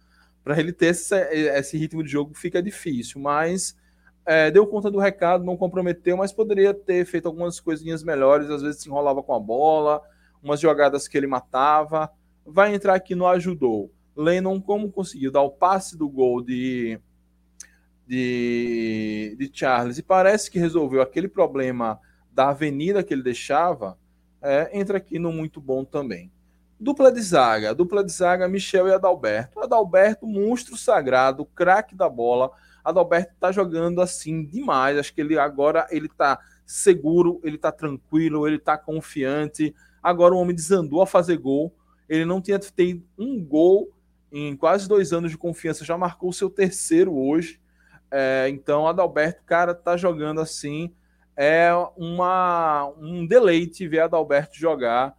[0.42, 3.76] Para ele ter esse, esse ritmo de jogo fica difícil, mas
[4.24, 8.62] é, deu conta do recado, não comprometeu, mas poderia ter feito algumas coisinhas melhores, às
[8.62, 10.00] vezes se enrolava com a bola,
[10.42, 12.10] umas jogadas que ele matava.
[12.44, 13.90] Vai entrar aqui no ajudou.
[14.16, 17.00] Lennon, como conseguiu dar o passe do gol de,
[18.06, 21.98] de, de Charles e parece que resolveu aquele problema
[22.30, 23.98] da avenida que ele deixava,
[24.40, 26.30] é, entra aqui no muito bom também.
[26.78, 29.60] Dupla de zaga, dupla de zaga, Michel e Adalberto.
[29.60, 32.50] Adalberto, monstro sagrado, craque da bola,
[32.84, 34.98] Adalberto tá jogando assim demais.
[34.98, 39.74] Acho que ele agora ele tá seguro, ele tá tranquilo, ele tá confiante.
[40.02, 41.74] Agora o homem desandou a fazer gol.
[42.08, 43.90] Ele não tinha feito um gol
[44.30, 47.60] em quase dois anos de confiança, já marcou o seu terceiro hoje.
[48.10, 50.94] É, então, Adalberto, cara, tá jogando assim.
[51.36, 55.16] É uma, um deleite ver Adalberto jogar,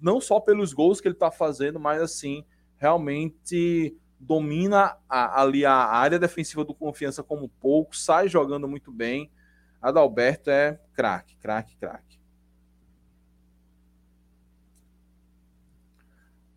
[0.00, 2.44] não só pelos gols que ele tá fazendo, mas assim,
[2.76, 9.30] realmente domina a, ali a área defensiva do Confiança como pouco, sai jogando muito bem.
[9.80, 12.20] Adalberto é craque, craque, craque.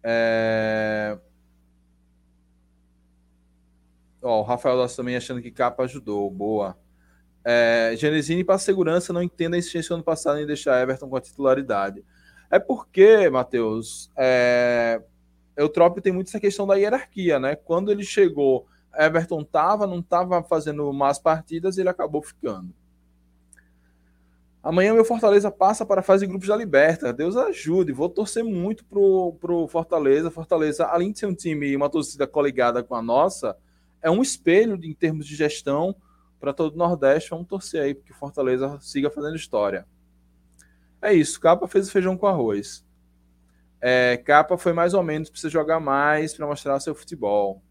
[0.04, 1.18] É...
[4.22, 6.30] Ó, o Rafael Dossi também achando que capa ajudou.
[6.30, 6.78] Boa.
[7.46, 11.22] É, Genesini, para segurança, não entenda a insistência ano passado em deixar Everton com a
[11.22, 12.04] titularidade.
[12.50, 15.02] É porque, Matheus, é,
[15.56, 17.56] Eutrópio tem muito essa questão da hierarquia, né?
[17.56, 22.74] Quando ele chegou, Everton tava, não estava fazendo más partidas, ele acabou ficando.
[24.64, 27.12] Amanhã meu Fortaleza passa para a fase de grupos da Liberta.
[27.12, 27.92] Deus ajude.
[27.92, 30.32] Vou torcer muito pro, pro Fortaleza.
[30.32, 33.58] Fortaleza, além de ser um time e uma torcida coligada com a nossa,
[34.02, 35.94] é um espelho em termos de gestão
[36.40, 37.32] para todo o Nordeste.
[37.32, 39.86] Vamos torcer aí para que o Fortaleza siga fazendo história.
[41.02, 41.42] É isso.
[41.42, 42.86] Capa fez o feijão com arroz.
[43.86, 47.62] É, capa foi mais ou menos, precisa jogar mais para mostrar seu futebol.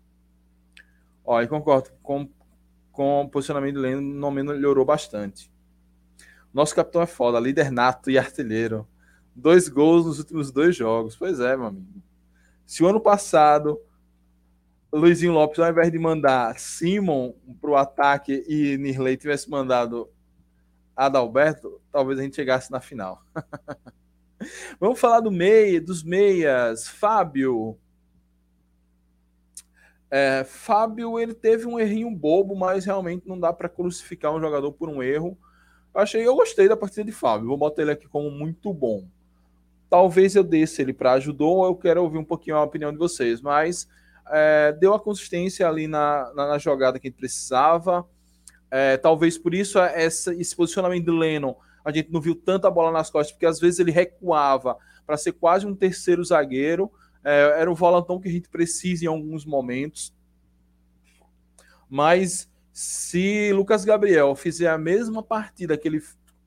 [1.24, 2.28] Ó, e concordo com,
[2.90, 5.50] com o posicionamento do Leno, não melhorou bastante.
[6.52, 8.86] Nosso capitão é foda, líder nato e artilheiro.
[9.34, 11.16] Dois gols nos últimos dois jogos.
[11.16, 12.02] Pois é, meu amigo.
[12.66, 13.80] Se o ano passado
[14.92, 20.10] Luizinho Lopes, ao invés de mandar Simon para o ataque e Nirley tivesse mandado
[20.94, 23.24] Adalberto, talvez a gente chegasse na final.
[24.80, 26.88] Vamos falar do meia, dos meias.
[26.88, 27.78] Fábio.
[30.10, 34.70] É, Fábio, ele teve um errinho bobo, mas realmente não dá para crucificar um jogador
[34.72, 35.38] por um erro.
[35.94, 37.48] Eu achei, eu gostei da partida de Fábio.
[37.48, 39.06] Vou botar ele aqui como muito bom.
[39.88, 43.42] Talvez eu desse ele para ajudou, eu quero ouvir um pouquinho a opinião de vocês,
[43.42, 43.86] mas
[44.30, 48.06] é, deu a consistência ali na, na, na, jogada que ele precisava.
[48.70, 52.90] É, talvez por isso essa, esse posicionamento do Lennon a gente não viu tanta bola
[52.90, 56.90] nas costas, porque às vezes ele recuava para ser quase um terceiro zagueiro.
[57.24, 60.14] É, era o volantão que a gente precisa em alguns momentos.
[61.88, 66.02] Mas se Lucas Gabriel fizer a mesma partida que ele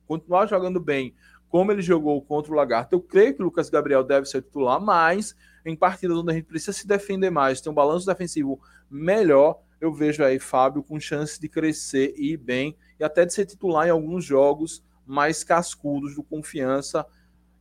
[0.06, 1.14] continuar jogando bem,
[1.48, 4.80] como ele jogou contra o Lagarto, eu creio que o Lucas Gabriel deve ser titular,
[4.80, 9.60] mas em partidas onde a gente precisa se defender mais, tem um balanço defensivo melhor,
[9.80, 13.46] eu vejo aí Fábio com chance de crescer e ir bem, e até de ser
[13.46, 17.06] titular em alguns jogos mais cascudos do Confiança.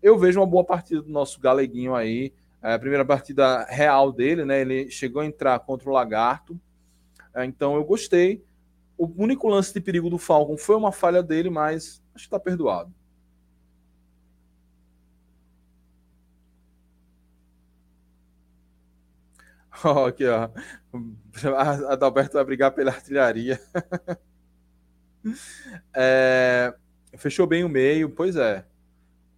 [0.01, 4.43] Eu vejo uma boa partida do nosso galeguinho aí, é a primeira partida real dele,
[4.43, 4.62] né?
[4.62, 6.60] Ele chegou a entrar contra o Lagarto,
[7.34, 8.43] é, então eu gostei.
[8.97, 12.39] O único lance de perigo do Falcon foi uma falha dele, mas acho que está
[12.39, 12.91] perdoado.
[19.84, 20.49] Oh, aqui, ó.
[21.89, 23.60] Adalberto vai brigar pela artilharia.
[25.95, 26.71] É,
[27.17, 28.65] fechou bem o meio, pois é.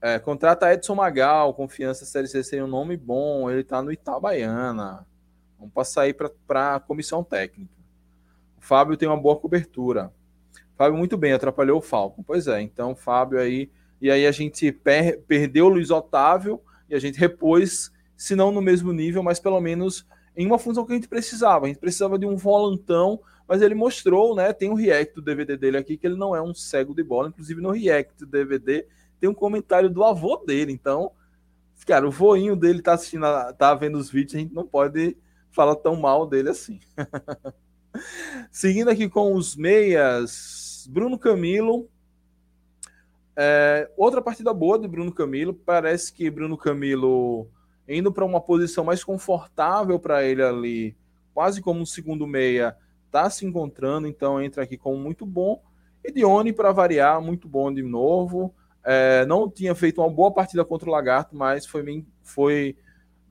[0.02, 0.20] é.
[0.20, 3.50] Contrata Edson Magal, confiança Série C sem um nome bom.
[3.50, 5.06] Ele tá no Itabaiana.
[5.58, 7.74] Vamos passar aí para a comissão técnica.
[8.58, 10.12] O Fábio tem uma boa cobertura.
[10.76, 12.24] Fábio muito bem, atrapalhou o Falcon.
[12.24, 13.72] Pois é, então Fábio aí.
[14.00, 18.52] E aí a gente per perdeu o Luiz Otávio e a gente repôs, se não
[18.52, 21.66] no mesmo nível, mas pelo menos em uma função que a gente precisava.
[21.66, 24.52] A gente precisava de um volantão, mas ele mostrou, né?
[24.52, 27.30] Tem um react do DVD dele aqui, que ele não é um cego de bola.
[27.30, 28.86] Inclusive, no react do DVD
[29.20, 30.72] tem um comentário do avô dele.
[30.72, 31.12] Então,
[31.86, 33.26] cara, o voinho dele tá assistindo,
[33.58, 35.18] tá vendo os vídeos, a gente não pode
[35.52, 36.80] falar tão mal dele assim.
[38.52, 41.90] Seguindo aqui com os meias, Bruno Camilo.
[43.36, 45.54] É, outra partida boa de Bruno Camilo.
[45.54, 47.50] Parece que Bruno Camilo
[47.88, 50.98] indo para uma posição mais confortável para ele ali,
[51.34, 52.76] quase como um segundo meia,
[53.08, 55.62] está se encontrando, então entra aqui como muito bom.
[56.04, 58.54] E Dione, para variar, muito bom de novo.
[58.84, 62.78] É, não tinha feito uma boa partida contra o Lagarto, mas foi bem, foi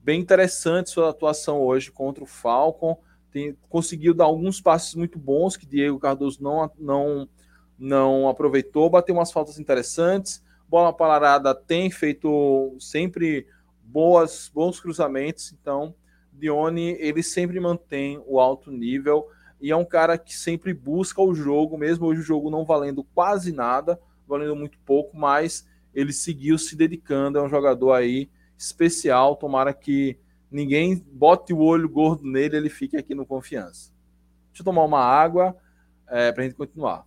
[0.03, 2.97] bem interessante sua atuação hoje contra o Falcon.
[3.31, 7.29] Tem, conseguiu dar alguns passes muito bons que Diego Cardoso não, não,
[7.77, 10.43] não aproveitou, bateu umas faltas interessantes.
[10.67, 13.47] Bola parada tem feito sempre
[13.81, 15.53] boas, bons cruzamentos.
[15.53, 15.95] Então,
[16.31, 19.27] Dione, ele sempre mantém o alto nível
[19.59, 23.03] e é um cara que sempre busca o jogo, mesmo hoje o jogo não valendo
[23.03, 27.39] quase nada, valendo muito pouco, mas ele seguiu se dedicando.
[27.39, 29.35] É um jogador aí especial.
[29.35, 30.19] Tomara que
[30.51, 33.91] ninguém bote o olho gordo nele, ele fique aqui no confiança.
[34.49, 35.55] Deixa eu tomar uma água
[36.07, 37.05] é, para a gente continuar.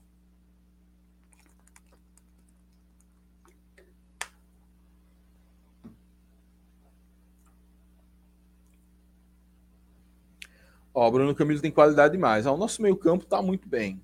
[10.92, 12.46] Ó, o Bruno Camilo tem qualidade demais.
[12.46, 14.02] Ó, o nosso meio-campo tá muito bem.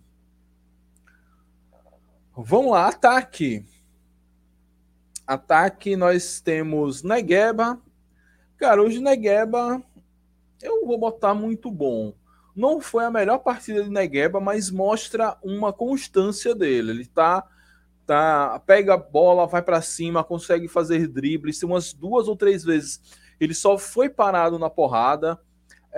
[2.37, 3.65] Vamos lá, ataque.
[5.27, 7.81] Ataque, nós temos Negueba.
[8.57, 9.83] Cara, hoje Negueba
[10.63, 12.15] eu vou botar muito bom.
[12.55, 16.91] Não foi a melhor partida de Negueba, mas mostra uma constância dele.
[16.91, 17.47] Ele tá
[18.07, 23.01] tá pega a bola, vai para cima, consegue fazer dribles, umas duas ou três vezes.
[23.41, 25.39] Ele só foi parado na porrada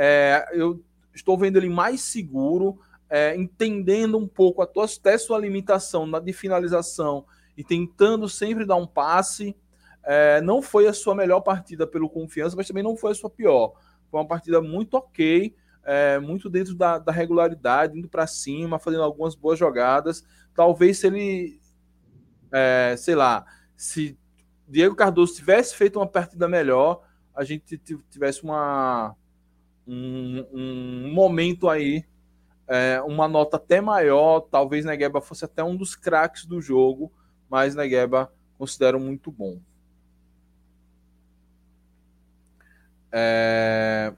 [0.00, 0.80] é, eu
[1.12, 2.78] estou vendo ele mais seguro,
[3.10, 8.76] é, entendendo um pouco tua, até sua limitação na, de finalização e tentando sempre dar
[8.76, 9.56] um passe.
[10.04, 13.28] É, não foi a sua melhor partida pelo confiança, mas também não foi a sua
[13.28, 13.72] pior.
[14.08, 15.52] Foi uma partida muito ok,
[15.84, 20.24] é, muito dentro da, da regularidade, indo para cima, fazendo algumas boas jogadas.
[20.54, 21.60] Talvez se ele,
[22.52, 23.44] é, sei lá,
[23.76, 24.16] se
[24.68, 27.02] Diego Cardoso tivesse feito uma partida melhor,
[27.34, 27.76] a gente
[28.08, 29.16] tivesse uma
[29.88, 32.04] um, momento aí,
[32.66, 34.40] é, uma nota até maior.
[34.40, 37.10] Talvez Negueba fosse até um dos craques do jogo,
[37.48, 39.58] mas Negueba considero muito bom.
[43.10, 44.12] É...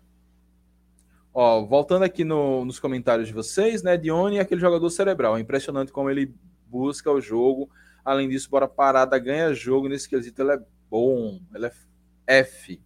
[1.33, 3.97] Ó, voltando aqui no, nos comentários de vocês, né?
[3.97, 5.37] Dione é aquele jogador cerebral.
[5.37, 6.35] É impressionante como ele
[6.67, 7.71] busca o jogo.
[8.05, 10.43] Além disso, bora parada ganha jogo nesse quesito.
[10.43, 10.61] Ele é
[10.91, 11.73] bom, ele é
[12.27, 12.81] F.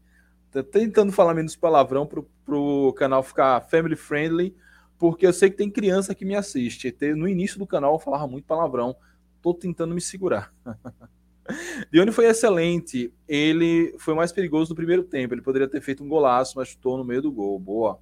[0.55, 4.55] Tô tentando falar menos palavrão pro, pro canal ficar family friendly,
[4.97, 6.97] porque eu sei que tem criança que me assiste.
[7.17, 8.95] No início do canal eu falava muito palavrão,
[9.43, 10.55] tô tentando me segurar.
[11.91, 13.13] Dione foi excelente.
[13.27, 15.35] Ele foi mais perigoso no primeiro tempo.
[15.35, 17.59] Ele poderia ter feito um golaço, mas chutou no meio do gol.
[17.59, 17.99] Boa.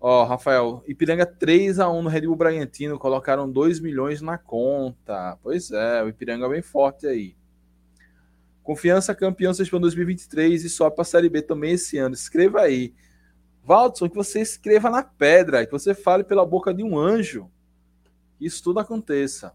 [0.00, 5.38] Ó, Rafael, Ipiranga 3 a 1 no Red Bull Bragantino, colocaram 2 milhões na conta.
[5.42, 7.36] Pois é, o Ipiranga é bem forte aí.
[8.66, 12.16] Confiança campeão para 2023 e só para a Série B também esse ano.
[12.16, 12.92] Escreva aí.
[13.62, 17.48] Valdson, que você escreva na pedra, que você fale pela boca de um anjo.
[18.36, 19.54] Que isso tudo aconteça.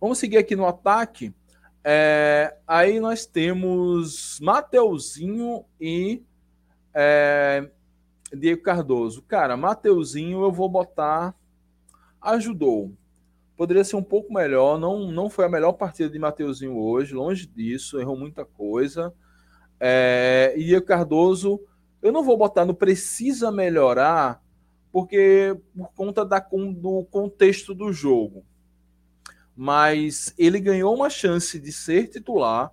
[0.00, 1.34] Vamos seguir aqui no ataque.
[1.82, 6.22] É, aí nós temos Mateuzinho e
[6.94, 7.68] é,
[8.32, 9.20] Diego Cardoso.
[9.22, 11.34] Cara, Mateuzinho eu vou botar.
[12.20, 12.92] Ajudou.
[13.56, 14.78] Poderia ser um pouco melhor.
[14.78, 17.14] Não, não foi a melhor partida de Mateuzinho hoje.
[17.14, 18.00] Longe disso.
[18.00, 19.14] Errou muita coisa.
[19.78, 21.60] É, e Diego Cardoso,
[22.00, 24.42] eu não vou botar no precisa melhorar,
[24.92, 28.44] porque por conta da, do contexto do jogo.
[29.56, 32.72] Mas ele ganhou uma chance de ser titular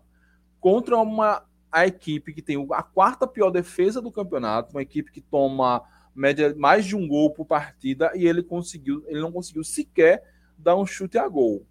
[0.60, 5.22] contra uma a equipe que tem a quarta pior defesa do campeonato, uma equipe que
[5.22, 5.82] toma
[6.14, 10.22] média mais de um gol por partida e ele conseguiu, ele não conseguiu sequer
[10.62, 11.66] dar um chute a gol.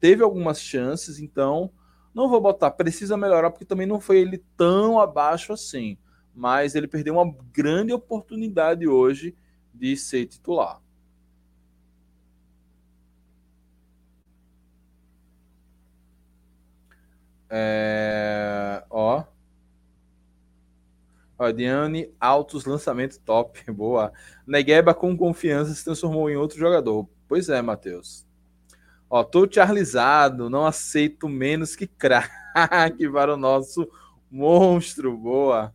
[0.00, 1.70] Teve algumas chances, então
[2.14, 5.98] não vou botar precisa melhorar porque também não foi ele tão abaixo assim,
[6.34, 9.36] mas ele perdeu uma grande oportunidade hoje
[9.74, 10.80] de ser titular.
[17.48, 19.24] É, ó,
[21.38, 23.62] Ó, Diane, altos lançamento top.
[23.70, 24.12] Boa.
[24.46, 27.08] Negueba com confiança se transformou em outro jogador.
[27.28, 28.25] Pois é, Matheus.
[29.16, 33.88] Ó, tô charlizado, não aceito menos que craque para o nosso
[34.30, 35.16] monstro.
[35.16, 35.74] Boa.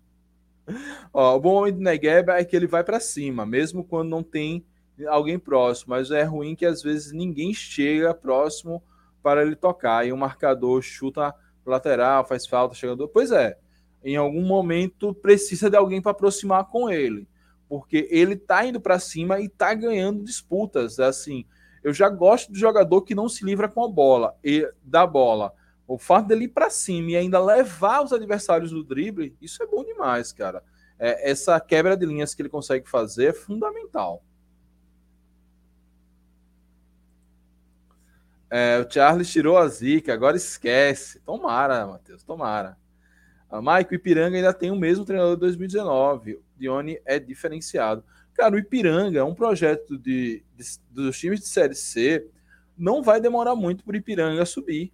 [1.11, 4.21] Ó, o bom homem do Negueba é que ele vai para cima, mesmo quando não
[4.21, 4.63] tem
[5.07, 8.83] alguém próximo, mas é ruim que às vezes ninguém chega próximo
[9.23, 11.33] para ele tocar e o marcador chuta
[11.65, 13.07] lateral, faz falta, chegador.
[13.07, 13.57] Pois é
[14.03, 17.27] em algum momento precisa de alguém para aproximar com ele,
[17.67, 20.99] porque ele tá indo para cima e tá ganhando disputas.
[20.99, 21.43] Assim,
[21.83, 25.53] eu já gosto de jogador que não se livra com a bola e da bola.
[25.87, 29.67] O fato dele ir para cima e ainda levar os adversários do drible, isso é
[29.67, 30.63] bom demais, cara.
[30.97, 34.23] É, essa quebra de linhas que ele consegue fazer é fundamental.
[38.49, 41.19] É, o Charles tirou a zica, agora esquece.
[41.21, 42.77] Tomara, Matheus, tomara.
[43.49, 46.41] A Maico, Ipiranga ainda tem o mesmo treinador de 2019.
[46.57, 48.03] Dione é diferenciado.
[48.41, 52.27] Cara, o Ipiranga é um projeto de, de, dos times de Série C.
[52.75, 54.91] Não vai demorar muito para o Ipiranga subir.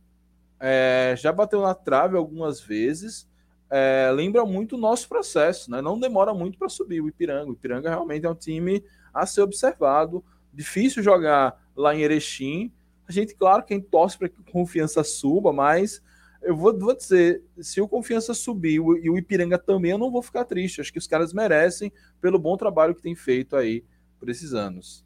[0.59, 3.25] É, já bateu na trave algumas vezes.
[3.69, 5.81] É, lembra muito o nosso processo, né?
[5.81, 7.49] Não demora muito para subir o Ipiranga.
[7.49, 8.83] O Ipiranga realmente é um time
[9.13, 10.21] a ser observado.
[10.53, 12.69] Difícil jogar lá em Erechim.
[13.07, 16.01] A gente, claro, quem torce para que a confiança suba, mas
[16.41, 20.21] eu vou, vou dizer, se o Confiança subir e o Ipiranga também, eu não vou
[20.21, 20.81] ficar triste.
[20.81, 23.83] Acho que os caras merecem pelo bom trabalho que tem feito aí
[24.19, 25.05] por esses anos.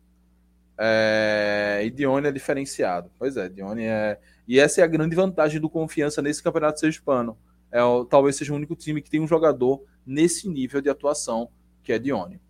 [0.77, 3.11] É, e Dione é diferenciado.
[3.17, 4.19] Pois é, Dione é.
[4.47, 7.37] E essa é a grande vantagem do Confiança nesse campeonato sergipano.
[7.71, 7.79] É,
[8.09, 11.49] talvez seja o único time que tem um jogador nesse nível de atuação,
[11.83, 12.41] que é Dione.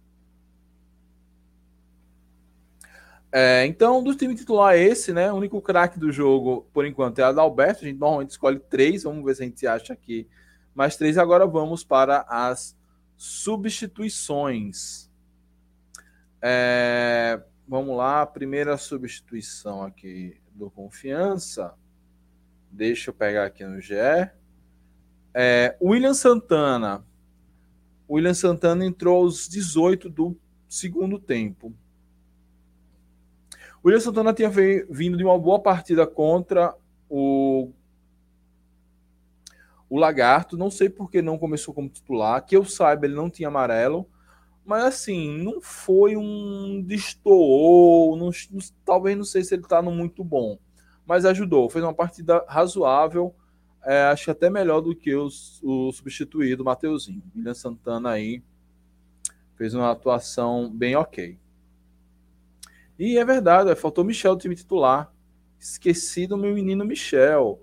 [3.31, 5.31] É, então, do time titular esse, né?
[5.31, 7.85] O único craque do jogo, por enquanto, é Adalberto.
[7.85, 9.03] A gente normalmente escolhe três.
[9.03, 10.27] Vamos ver se a gente acha aqui
[10.75, 11.17] mais três.
[11.17, 12.77] Agora vamos para as
[13.15, 15.09] substituições.
[16.41, 21.73] É, vamos lá, primeira substituição aqui do Confiança.
[22.69, 23.95] Deixa eu pegar aqui no GE.
[25.33, 27.05] É, William Santana.
[28.09, 31.73] William Santana entrou aos 18 do segundo tempo.
[33.83, 36.75] O William Santana tinha vindo de uma boa partida contra
[37.09, 37.71] o,
[39.89, 40.55] o Lagarto.
[40.55, 42.45] Não sei por que não começou como titular.
[42.45, 44.07] Que eu saiba, ele não tinha amarelo.
[44.63, 48.15] Mas assim, não foi um destoou.
[48.15, 48.29] Não,
[48.85, 50.59] talvez não sei se ele está no muito bom.
[51.05, 51.67] Mas ajudou.
[51.67, 53.33] Fez uma partida razoável.
[53.83, 57.23] É, acho até melhor do que os, o substituído Mateuzinho.
[57.35, 58.43] William Santana aí
[59.55, 61.39] fez uma atuação bem ok.
[63.03, 65.11] E é verdade, faltou Michel do time titular.
[65.57, 67.59] Esqueci do meu menino Michel.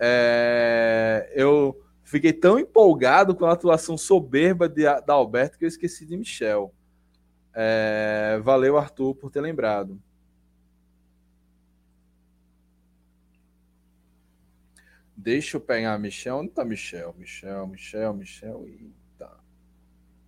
[0.00, 6.06] É, eu fiquei tão empolgado com a atuação soberba de, da Alberto que eu esqueci
[6.06, 6.74] de Michel.
[7.52, 10.00] É, valeu, Arthur, por ter lembrado.
[15.14, 16.38] Deixa eu pegar Michel.
[16.38, 17.14] Onde tá Michel?
[17.18, 18.66] Michel, Michel, Michel.
[18.66, 19.36] Eita.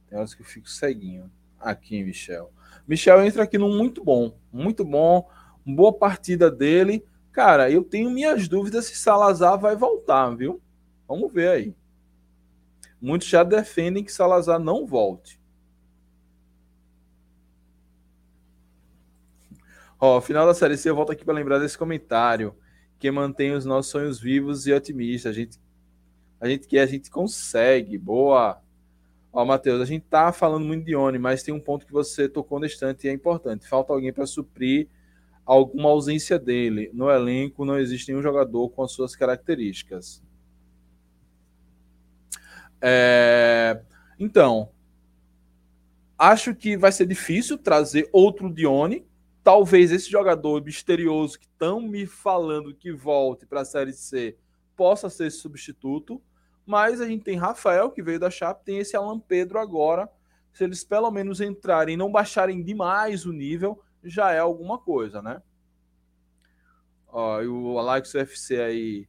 [0.07, 1.33] Tem horas que eu fico ceguinho.
[1.59, 2.53] Aqui, Michel.
[2.87, 5.29] Michel entra aqui num muito bom, muito bom,
[5.65, 7.05] boa partida dele.
[7.33, 10.61] Cara, eu tenho minhas dúvidas se Salazar vai voltar, viu?
[11.09, 11.75] Vamos ver aí.
[13.01, 15.41] Muitos já defendem que Salazar não volte.
[20.01, 22.55] Ó, final da série C, eu volto aqui para lembrar desse comentário.
[22.99, 25.33] Que mantém os nossos sonhos vivos e otimistas.
[25.33, 25.59] A gente,
[26.41, 27.99] a gente quer, a gente consegue.
[27.99, 28.63] Boa.
[29.35, 32.29] Ó, Matheus, a gente tá falando muito de Oni, mas tem um ponto que você
[32.29, 33.67] tocou no instante e é importante.
[33.67, 34.87] Falta alguém para suprir
[35.45, 36.89] alguma ausência dele.
[36.95, 40.23] No elenco não existe nenhum jogador com as suas características.
[42.81, 43.83] É...
[44.21, 44.71] Então,
[46.17, 49.05] acho que vai ser difícil trazer outro Dione.
[49.43, 54.37] Talvez esse jogador misterioso que estão me falando que volte para a Série C
[54.77, 56.23] possa ser substituto.
[56.67, 60.09] Mas a gente tem Rafael, que veio da Chape, tem esse Alan Pedro agora.
[60.53, 65.43] Se eles pelo menos entrarem não baixarem demais o nível, já é alguma coisa, né?
[67.09, 69.09] Ó, e o Alex UFC aí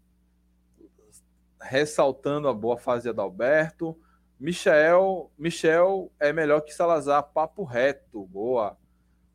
[1.61, 3.97] ressaltando a boa fase de Adalberto.
[4.39, 8.77] Michel, Michel é melhor que Salazar, papo reto, boa.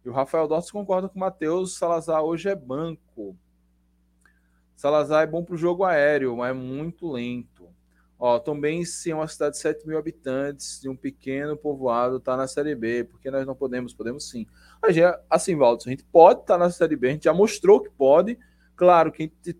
[0.05, 3.37] E o Rafael Dossi concorda com o Matheus, Salazar hoje é banco.
[4.77, 7.49] Salazar é bom para o jogo aéreo, mas é muito lento.
[8.23, 12.37] Ó, também se é uma cidade de 7 mil habitantes, de um pequeno povoado, está
[12.37, 13.95] na Série B, porque nós não podemos?
[13.95, 14.47] Podemos sim.
[14.83, 17.33] A gente, assim, Valdo, a gente pode estar tá na Série B, a gente já
[17.33, 18.39] mostrou que pode.
[18.77, 19.59] Claro que a gente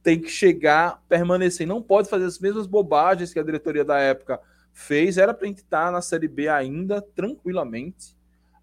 [0.00, 4.40] tem que chegar, permanecer, não pode fazer as mesmas bobagens que a diretoria da época
[4.72, 5.18] fez.
[5.18, 8.16] Era para a gente estar tá na Série B ainda, tranquilamente.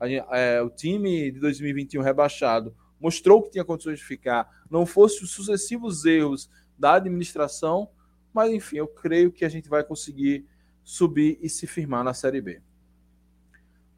[0.03, 5.21] Gente, é, o time de 2021 rebaixado mostrou que tinha condições de ficar, não fosse
[5.25, 6.49] os sucessivos erros
[6.79, 7.89] da administração
[8.35, 10.45] mas enfim, eu creio que a gente vai conseguir
[10.83, 12.61] subir e se firmar na Série B.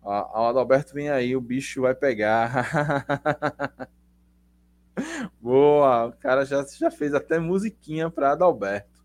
[0.04, 2.70] O Adalberto vem aí, o bicho vai pegar.
[5.42, 9.04] Boa, o cara já, já fez até musiquinha para Adalberto.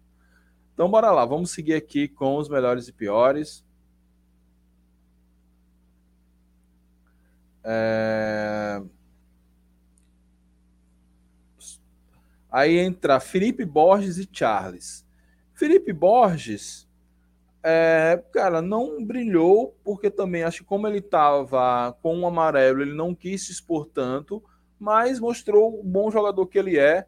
[0.75, 3.65] Então bora lá, vamos seguir aqui com os melhores e piores.
[7.65, 8.83] É...
[12.51, 15.07] Aí entra Felipe Borges e Charles.
[15.55, 16.89] Felipe Borges,
[17.63, 22.95] é, cara, não brilhou, porque também acho que como ele estava com o amarelo, ele
[22.95, 24.43] não quis se expor tanto,
[24.79, 27.07] mas mostrou o bom jogador que ele é.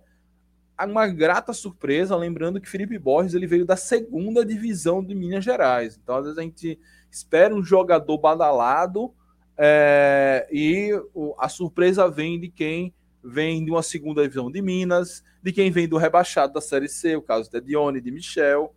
[0.81, 5.99] Uma grata surpresa, lembrando que Felipe Borges ele veio da segunda divisão de Minas Gerais.
[6.01, 6.79] Então, às vezes, a gente
[7.11, 9.13] espera um jogador badalado
[9.57, 10.91] é, e
[11.39, 12.93] a surpresa vem de quem
[13.25, 17.17] vem de uma segunda divisão de Minas, de quem vem do rebaixado da Série C,
[17.17, 18.75] o caso de Dione, de Michel,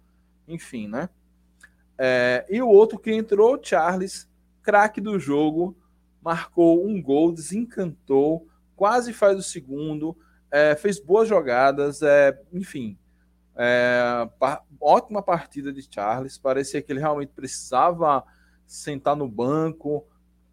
[0.47, 1.09] enfim, né?
[1.97, 4.29] É, e o outro que entrou, Charles,
[4.61, 5.75] craque do jogo,
[6.21, 10.15] marcou um gol, desencantou, quase faz o segundo,
[10.51, 12.97] é, fez boas jogadas, é, enfim.
[13.55, 18.23] É, pa ótima partida de Charles, parecia que ele realmente precisava
[18.67, 20.05] sentar no banco,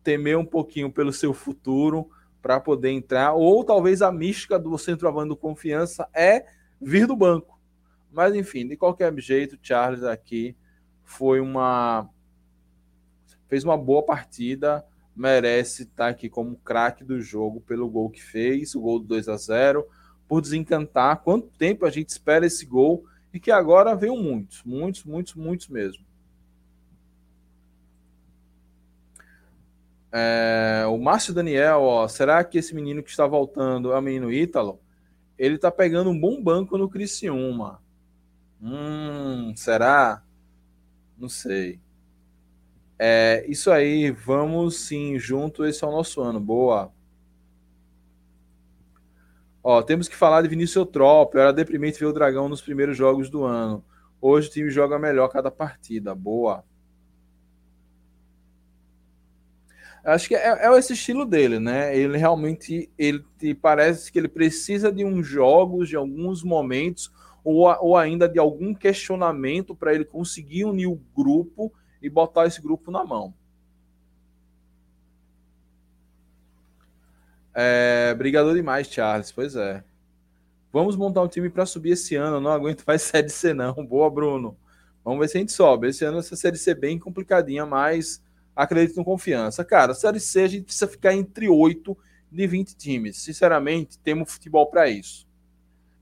[0.02, 2.10] temer um pouquinho pelo seu futuro,
[2.44, 6.44] para poder entrar, ou talvez a mística do centroavante do confiança é
[6.78, 7.58] vir do banco.
[8.12, 10.54] Mas enfim, de qualquer jeito, Charles aqui
[11.02, 12.06] foi uma
[13.48, 14.84] fez uma boa partida,
[15.16, 19.26] merece estar aqui como craque do jogo pelo gol que fez, o gol do 2
[19.30, 19.86] a 0,
[20.28, 21.22] por desencantar.
[21.22, 25.68] Quanto tempo a gente espera esse gol e que agora veio muitos, muitos, muitos, muitos
[25.68, 26.04] mesmo.
[30.16, 34.32] É, o Márcio Daniel, ó, será que esse menino que está voltando é o menino
[34.32, 34.80] Ítalo?
[35.36, 37.82] Ele está pegando um bom banco no Criciúma.
[38.62, 40.22] Hum, será?
[41.18, 41.80] Não sei.
[42.96, 46.38] É, isso aí, vamos sim, junto, esse é o nosso ano.
[46.38, 46.92] Boa.
[49.64, 51.40] Ó, temos que falar de Vinícius Eutrópio.
[51.40, 53.84] Era deprimente ver o Dragão nos primeiros jogos do ano.
[54.20, 56.14] Hoje o time joga melhor cada partida.
[56.14, 56.64] Boa.
[60.04, 61.96] Acho que é, é, esse estilo dele, né?
[61.96, 63.24] Ele realmente ele
[63.60, 67.10] parece que ele precisa de uns jogos, de alguns momentos,
[67.42, 72.60] ou, ou ainda de algum questionamento para ele conseguir unir o grupo e botar esse
[72.60, 73.32] grupo na mão.
[77.54, 79.32] É, brigador demais, Charles.
[79.32, 79.82] Pois é.
[80.70, 82.40] Vamos montar um time para subir esse ano.
[82.40, 83.72] não aguento mais Série C, não.
[83.86, 84.56] Boa, Bruno.
[85.02, 85.88] Vamos ver se a gente sobe.
[85.88, 88.22] Esse ano essa Série C é bem complicadinha, mas
[88.54, 89.64] acredito com confiança.
[89.64, 91.96] Cara, Série C a gente precisa ficar entre 8
[92.30, 93.22] de 20 times.
[93.22, 95.26] Sinceramente, temos futebol para isso.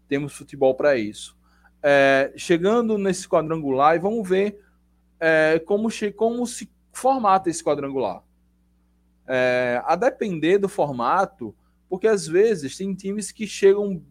[0.09, 1.37] Temos futebol para isso.
[1.83, 4.61] É, chegando nesse quadrangular e vamos ver
[5.19, 8.23] é, como, como se formata esse quadrangular.
[9.27, 11.55] É, a depender do formato,
[11.89, 14.03] porque às vezes tem times que chegam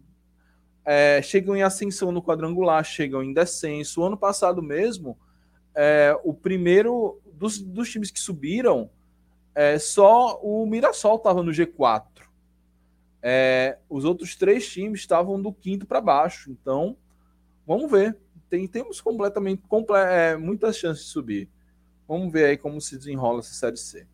[0.84, 4.02] é, chegam em ascensão no quadrangular, chegam em descenso.
[4.02, 5.18] O ano passado mesmo,
[5.76, 8.88] é, o primeiro dos, dos times que subiram,
[9.56, 12.06] é, só o Mirassol estava no G4.
[13.20, 16.52] É, os outros três times estavam do quinto para baixo.
[16.52, 16.96] Então,
[17.66, 18.16] vamos ver.
[18.48, 21.50] Tem, temos completamente comple é, muitas chances de subir.
[22.08, 24.06] Vamos ver aí como se desenrola essa Série C.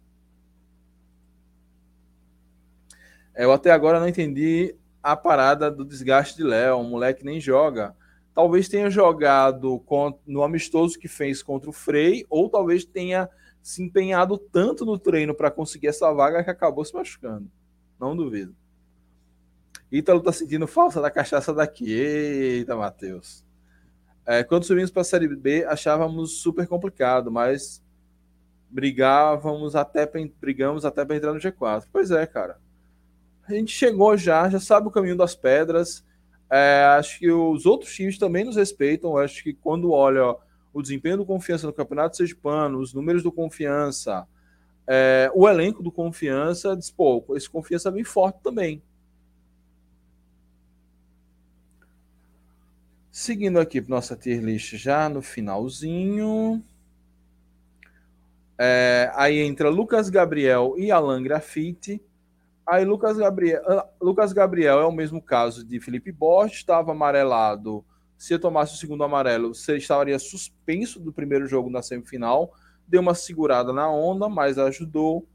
[3.36, 4.74] Eu até agora não entendi
[5.04, 6.78] a parada do desgaste de Léo.
[6.78, 7.94] O moleque nem joga.
[8.38, 9.84] Talvez tenha jogado
[10.28, 13.28] no amistoso que fez contra o Frei, ou talvez tenha
[13.64, 17.50] se empenhado tanto no treino para conseguir essa vaga que acabou se machucando.
[18.00, 18.56] Não duvido.
[19.92, 21.92] Ítalo tá sentindo falta da cachaça daqui.
[21.92, 23.44] Eita, Matheus.
[24.24, 27.84] É, quando subimos para a Série B, achávamos super complicado, mas
[28.70, 30.08] brigávamos até
[30.40, 31.88] brigamos até para entrar no G4.
[31.92, 32.60] Pois é, cara.
[33.48, 36.06] A gente chegou já, já sabe o caminho das pedras.
[36.50, 39.18] É, acho que os outros times também nos respeitam.
[39.18, 40.36] Acho que quando olha
[40.74, 44.28] o desempenho do Confiança no Campeonato Sergipano, os números do Confiança,
[44.88, 48.82] é, o elenco do Confiança, diz, pô, esse Confiança vem forte também.
[53.12, 56.64] Seguindo aqui para nossa tier list já no finalzinho.
[58.60, 62.00] É, aí entra Lucas Gabriel e Alan Grafite.
[62.68, 67.86] Aí Lucas Gabriel, ah, Lucas Gabriel é o mesmo caso de Felipe Borges, estava amarelado.
[68.18, 72.52] Se tomasse o segundo amarelo, você estaria suspenso do primeiro jogo na semifinal.
[72.88, 75.26] Deu uma segurada na onda, mas ajudou.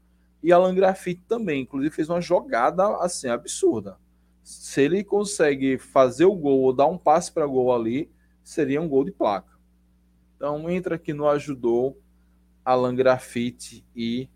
[0.43, 3.97] E Alan Grafite também, inclusive fez uma jogada assim absurda
[4.43, 8.11] se ele consegue fazer o gol ou dar um passe para gol ali,
[8.43, 9.57] seria um gol de placa.
[10.35, 11.97] Então entra aqui no ajudou
[12.63, 14.29] Alan Grafite e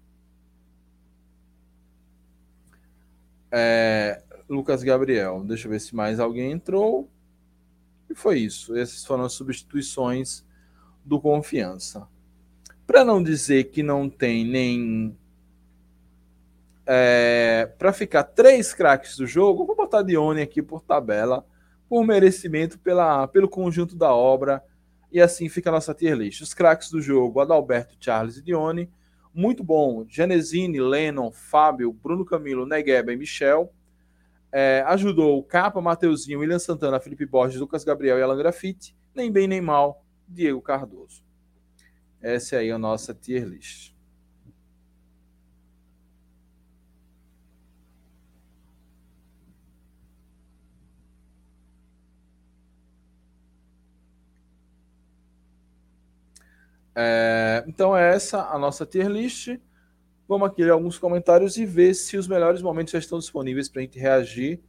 [3.57, 5.43] é, Lucas Gabriel.
[5.43, 7.09] Deixa eu ver se mais alguém entrou.
[8.09, 8.75] E foi isso.
[8.75, 10.45] Essas foram as substituições
[11.03, 12.07] do Confiança.
[12.85, 15.17] Para não dizer que não tem nem
[16.85, 21.45] é, para ficar três craques do jogo, vou botar Dione aqui por tabela,
[21.89, 24.63] por merecimento pela, pelo conjunto da obra.
[25.11, 26.41] E assim fica a nossa tier list.
[26.41, 28.89] Os craques do jogo: Adalberto, Charles e Dione.
[29.37, 30.03] Muito bom.
[30.09, 33.71] Genesini, Lennon, Fábio, Bruno Camilo, Negueba e Michel.
[34.51, 38.95] É, ajudou Capa, Mateuzinho, William Santana, Felipe Borges, Lucas Gabriel e Alan Grafite.
[39.13, 41.23] Nem bem nem mal, Diego Cardoso.
[42.19, 43.93] Essa é aí a nossa tier list.
[56.99, 59.59] É, então é essa a nossa tier list.
[60.27, 63.81] Vamos aqui ler alguns comentários e ver se os melhores momentos já estão disponíveis para
[63.81, 64.59] a gente reagir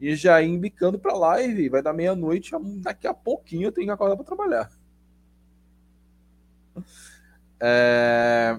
[0.00, 1.68] e já ir embicando para a live.
[1.68, 4.70] Vai dar meia-noite, daqui a pouquinho eu tenho que acordar para trabalhar.
[7.60, 8.58] É...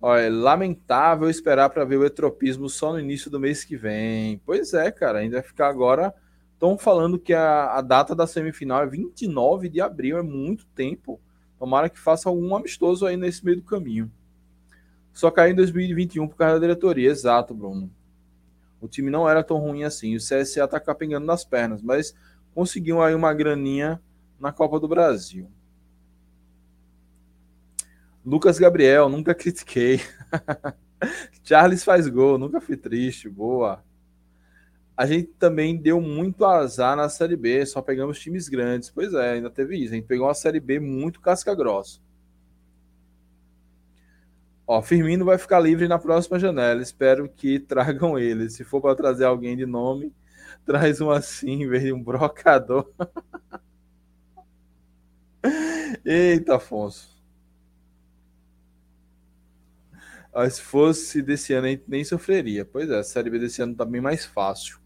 [0.00, 4.40] Olha, é lamentável esperar para ver o etropismo só no início do mês que vem.
[4.46, 6.14] Pois é, cara, ainda ficar agora.
[6.52, 11.20] Estão falando que a, a data da semifinal é 29 de abril, é muito tempo.
[11.58, 14.10] Tomara que faça algum amistoso aí nesse meio do caminho.
[15.12, 17.10] Só caiu em 2021 por causa da diretoria.
[17.10, 17.90] Exato, Bruno.
[18.80, 20.14] O time não era tão ruim assim.
[20.14, 22.14] O CSA tá capengando nas pernas, mas
[22.54, 24.00] conseguiu aí uma graninha
[24.38, 25.50] na Copa do Brasil.
[28.24, 30.00] Lucas Gabriel, nunca critiquei.
[31.42, 33.28] Charles faz gol, nunca fui triste.
[33.28, 33.85] Boa
[34.96, 38.88] a gente também deu muito azar na Série B, só pegamos times grandes.
[38.88, 39.92] Pois é, ainda teve isso.
[39.92, 42.00] A gente pegou uma Série B muito casca-grossa.
[44.66, 46.80] Ó, Firmino vai ficar livre na próxima janela.
[46.80, 48.48] Espero que tragam ele.
[48.48, 50.12] Se for para trazer alguém de nome,
[50.64, 52.90] traz um assim em vez de um brocador.
[56.04, 57.14] Eita, Afonso.
[60.32, 62.64] Ó, se fosse desse ano, a gente nem sofreria.
[62.64, 64.85] Pois é, a Série B desse ano tá bem mais fácil.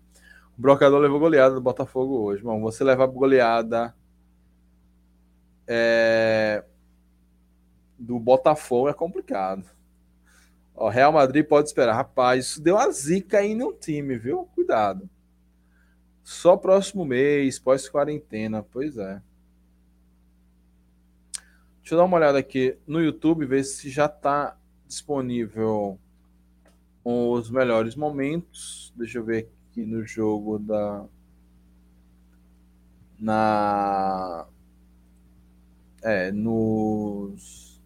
[0.60, 2.42] Brocador levou goleada do Botafogo hoje.
[2.42, 3.94] Bom, você levar goleada
[5.66, 6.62] é,
[7.98, 9.64] do Botafogo é complicado.
[10.74, 11.94] O Real Madrid pode esperar.
[11.94, 14.50] Rapaz, isso deu uma zica aí no time, viu?
[14.54, 15.08] Cuidado.
[16.22, 18.62] Só próximo mês, pós-quarentena.
[18.62, 19.22] Pois é.
[21.78, 25.98] Deixa eu dar uma olhada aqui no YouTube, ver se já está disponível
[27.02, 28.92] os melhores momentos.
[28.94, 31.04] Deixa eu ver aqui no jogo da.
[33.18, 34.46] Na.
[36.02, 37.80] É, nos.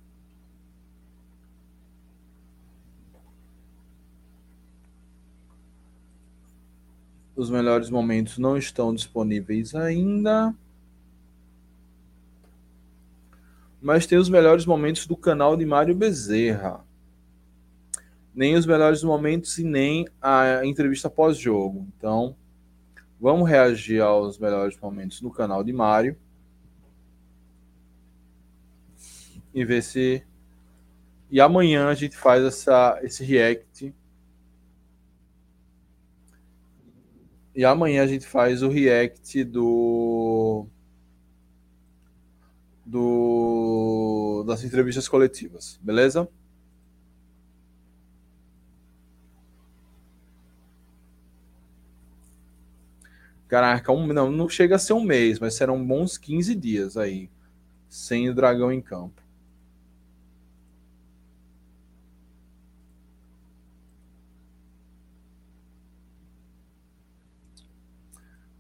[7.34, 10.54] Os melhores momentos não estão disponíveis ainda.
[13.82, 16.83] Mas tem os melhores momentos do canal de Mário Bezerra
[18.34, 21.86] nem os melhores momentos e nem a entrevista pós-jogo.
[21.96, 22.36] Então,
[23.20, 26.16] vamos reagir aos melhores momentos no canal de Mário
[29.54, 30.24] e ver se.
[31.30, 33.94] E amanhã a gente faz essa, esse react
[37.54, 40.66] E amanhã a gente faz o react do.
[42.84, 46.28] do das entrevistas coletivas, beleza?
[53.54, 57.30] Caraca, um, não, não chega a ser um mês, mas serão bons 15 dias aí,
[57.88, 59.22] sem o dragão em campo.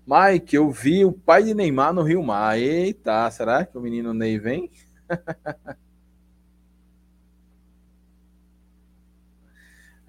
[0.06, 2.56] Mike, eu vi o pai de Neymar no Rio Mar.
[2.56, 4.70] Eita, será que o menino Ney vem?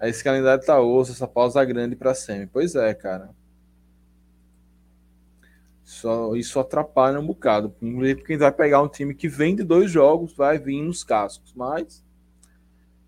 [0.00, 2.50] Esse calendário tá osso, essa pausa grande para sempre.
[2.52, 3.34] Pois é, cara.
[5.86, 7.72] Só, isso atrapalha um bocado.
[8.26, 11.54] Quem vai pegar um time que vem de dois jogos vai vir nos cascos.
[11.54, 12.04] Mas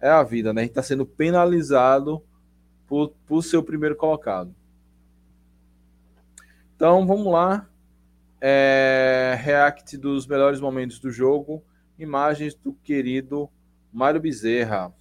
[0.01, 0.61] é a vida, né?
[0.61, 2.23] A gente está sendo penalizado
[2.87, 4.55] por, por ser o primeiro colocado.
[6.77, 7.69] Então vamos lá.
[8.41, 11.65] É, react dos melhores momentos do jogo.
[11.99, 13.51] Imagens do querido
[13.93, 14.95] Mário Bezerra.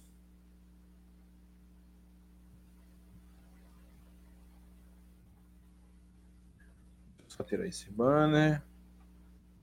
[7.38, 8.60] Só tirar esse banner.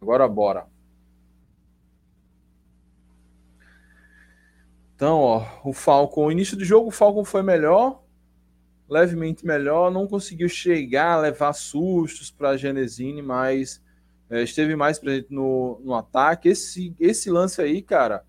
[0.02, 0.66] Agora bora.
[4.96, 8.02] Então, ó, o Falcon, início do jogo, o Falcon foi melhor,
[8.90, 13.84] levemente melhor, não conseguiu chegar levar sustos para a Genesine, mas
[14.30, 16.48] é, esteve mais presente no, no ataque.
[16.48, 18.24] Esse, esse lance aí, cara,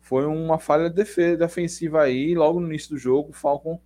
[0.00, 1.04] foi uma falha de
[1.36, 3.80] defensiva aí, logo no início do jogo, o Falcon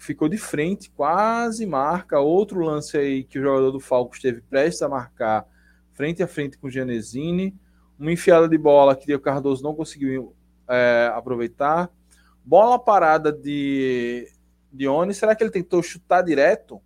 [0.00, 2.18] ficou de frente, quase marca.
[2.18, 5.46] Outro lance aí que o jogador do Falco esteve prestes a marcar,
[5.92, 7.54] frente a frente com o Genesini.
[7.98, 10.34] Uma enfiada de bola que o Cardoso não conseguiu
[10.66, 11.90] é, aproveitar.
[12.42, 14.26] Bola parada de,
[14.88, 15.12] Oni.
[15.12, 16.80] Será que ele tentou chutar direto?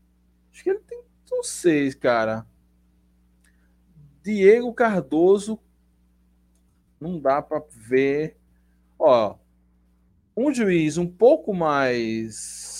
[0.52, 2.44] Acho que ele tentou, não sei, cara.
[4.24, 5.60] Diego Cardoso.
[7.00, 8.36] Não dá para ver.
[8.98, 9.36] Ó,
[10.36, 12.73] um juiz um pouco mais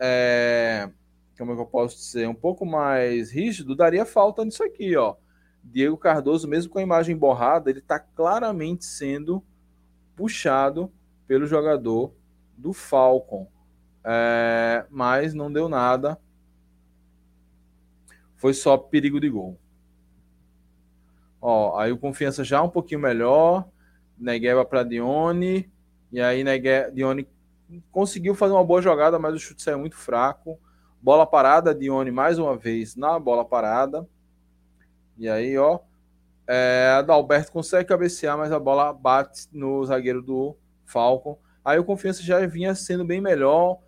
[0.00, 0.90] é,
[1.38, 5.16] como é que eu posso dizer, um pouco mais rígido, daria falta nisso aqui, ó.
[5.62, 9.44] Diego Cardoso, mesmo com a imagem borrada, ele está claramente sendo
[10.16, 10.90] puxado
[11.26, 12.14] pelo jogador
[12.56, 13.46] do Falcon.
[14.02, 16.18] É, mas não deu nada.
[18.36, 19.58] Foi só perigo de gol.
[21.40, 23.68] Ó, aí o confiança já um pouquinho melhor.
[24.18, 25.70] Negueba para Dione.
[26.10, 27.28] E aí Negue, Dione
[27.90, 30.58] conseguiu fazer uma boa jogada, mas o chute saiu muito fraco.
[31.00, 34.06] Bola parada, Dione mais uma vez na bola parada.
[35.16, 35.80] E aí, ó,
[36.46, 41.38] é, Adalberto consegue cabecear, mas a bola bate no zagueiro do Falcon.
[41.64, 43.78] Aí o Confiança já vinha sendo bem melhor.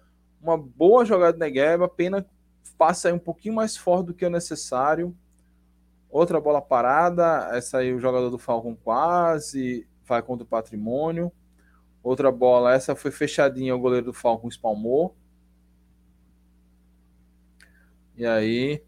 [0.40, 2.26] Uma boa jogada de Negueba, pena
[2.78, 5.16] passa aí um pouquinho mais forte do que o necessário.
[6.10, 11.32] Outra bola parada, essa aí o jogador do Falcon quase vai contra o patrimônio.
[12.02, 15.14] Outra bola, essa foi fechadinha, o goleiro do Falcon espalmou.
[18.16, 18.82] E aí,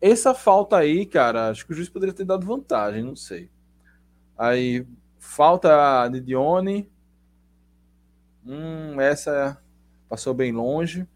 [0.00, 3.50] essa falta aí, cara, acho que o juiz poderia ter dado vantagem, não sei.
[4.38, 4.86] Aí,
[5.18, 6.90] falta de Dione.
[8.46, 9.60] Hum, essa
[10.08, 11.06] passou bem longe.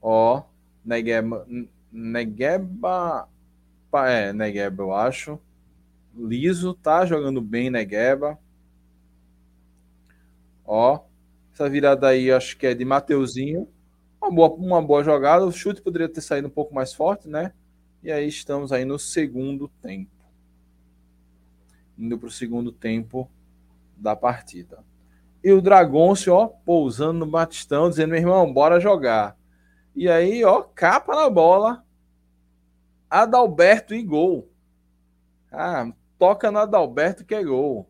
[0.00, 0.42] Ó,
[0.84, 1.46] Negeba,
[1.90, 3.28] Negeba,
[4.06, 5.40] é, Negeba, eu acho
[6.16, 8.38] liso, tá jogando bem Negueba.
[10.64, 11.00] Ó,
[11.52, 13.68] essa virada aí acho que é de Mateuzinho.
[14.20, 15.44] Uma boa, uma boa jogada.
[15.44, 17.52] O chute poderia ter saído um pouco mais forte, né?
[18.02, 20.10] E aí estamos aí no segundo tempo.
[21.96, 23.30] Indo para o segundo tempo
[23.96, 24.84] da partida.
[25.42, 29.36] E o Dragoncio, ó, pousando no Batistão, dizendo, meu irmão, bora jogar.
[29.94, 31.84] E aí, ó, capa na bola.
[33.08, 34.50] Adalberto e gol.
[35.52, 35.92] Ah,
[36.24, 37.86] toca no Adalberto que é gol.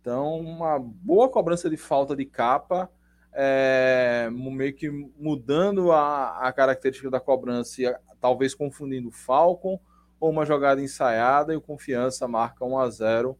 [0.00, 2.90] Então, uma boa cobrança de falta de capa,
[3.30, 9.78] é, meio que mudando a, a característica da cobrança, talvez confundindo o Falcon,
[10.18, 13.38] ou uma jogada ensaiada e o Confiança marca 1 a 0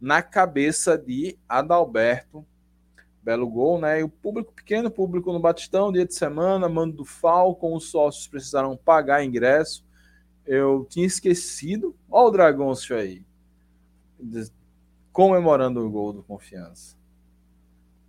[0.00, 2.46] na cabeça de Adalberto.
[3.22, 4.00] Belo gol, né?
[4.00, 8.26] E o público pequeno, público no Batistão, dia de semana, mando do Falcon, os sócios
[8.26, 9.84] precisaram pagar ingresso
[10.46, 11.96] eu tinha esquecido.
[12.10, 13.24] Olha o Dragoncio aí.
[15.12, 16.96] Comemorando o gol do Confiança.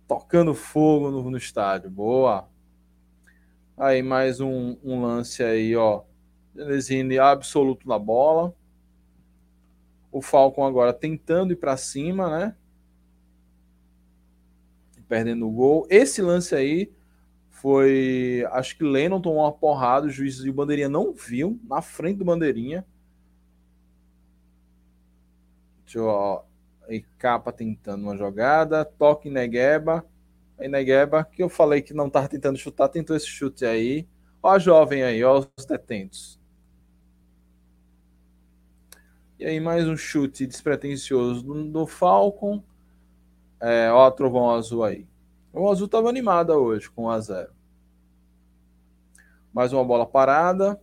[0.06, 1.90] Tocando fogo no, no estádio.
[1.90, 2.48] Boa.
[3.76, 6.02] Aí mais um, um lance aí, ó.
[6.54, 8.54] Genesini absoluto na bola.
[10.10, 12.54] O Falcon agora tentando ir para cima, né?
[15.12, 15.86] perdendo o gol.
[15.90, 16.90] Esse lance aí
[17.62, 18.44] foi.
[18.50, 22.18] Acho que Lennon tomou uma porrada, o juiz e o Bandeirinha não viu, na frente
[22.18, 22.84] do Bandeirinha.
[25.84, 26.06] Deixa eu.
[26.06, 26.42] Ó,
[26.88, 30.04] e capa tentando uma jogada, toque em Negueba.
[30.58, 34.08] Aí Negueba, que eu falei que não estava tentando chutar, tentou esse chute aí.
[34.42, 36.40] Ó a jovem aí, ó os detentos.
[39.38, 42.62] E aí mais um chute despretensioso do, do Falcon.
[43.60, 45.06] É, ó a Trovão Azul aí.
[45.52, 47.52] O Azul estava animada hoje com 1 a 0.
[49.52, 50.80] Mais uma bola parada.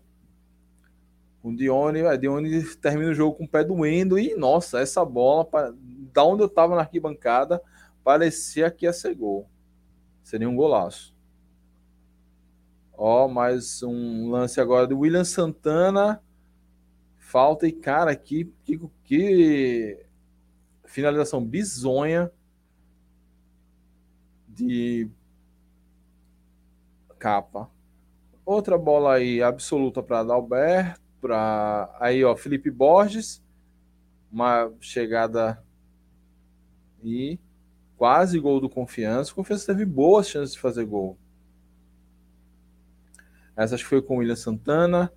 [1.42, 2.02] O Dione.
[2.06, 4.20] A Dione termina o jogo com o pé doendo.
[4.20, 5.48] E, nossa, essa bola,
[6.14, 7.60] da onde eu estava na arquibancada,
[8.04, 9.50] parecia que ia ser gol.
[10.22, 11.16] Seria um golaço.
[12.94, 16.22] Ó, mais um lance agora do William Santana.
[17.18, 20.06] Falta e, cara, que, que, que
[20.86, 22.32] finalização bizonha
[24.66, 25.10] de
[27.18, 27.70] capa.
[28.46, 33.44] Outra bola aí absoluta para Adalberto, para aí ó, Felipe Borges,
[34.32, 35.64] uma chegada
[37.04, 37.40] e
[37.98, 39.34] quase gol do Confiança.
[39.34, 41.18] Confiança teve boas chances de fazer gol.
[43.56, 45.12] Essa acho que foi com o William Santana.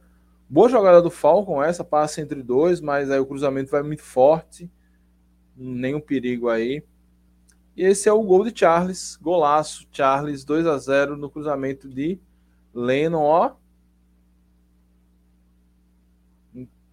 [0.48, 4.70] Boa jogada do Falcon, essa passa entre dois, mas aí o cruzamento vai muito forte.
[5.56, 6.82] Nenhum perigo aí.
[7.76, 12.20] E esse é o gol de Charles, golaço, Charles 2 a 0 no cruzamento de
[12.74, 13.52] Lennon, ó.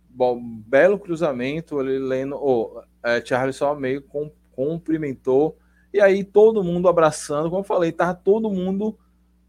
[0.10, 5.58] Bom, belo cruzamento, ele Lennon, oh, é, Charles só meio com, cumprimentou.
[5.94, 8.98] E aí todo mundo abraçando, como eu falei, tava todo mundo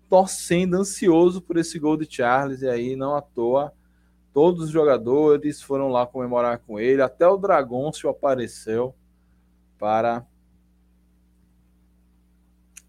[0.08, 2.62] torcendo, ansioso por esse gol de Charles.
[2.62, 3.72] E aí não à toa
[4.32, 8.94] todos os jogadores foram lá comemorar com ele, até o Dragoncio apareceu
[9.78, 10.24] para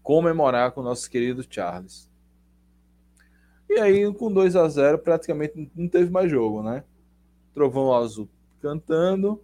[0.02, 2.10] comemorar com o nosso querido Charles.
[3.68, 6.84] E aí, com 2 a 0 praticamente não teve mais jogo, né?
[7.54, 8.28] Trovão Azul
[8.60, 9.42] cantando.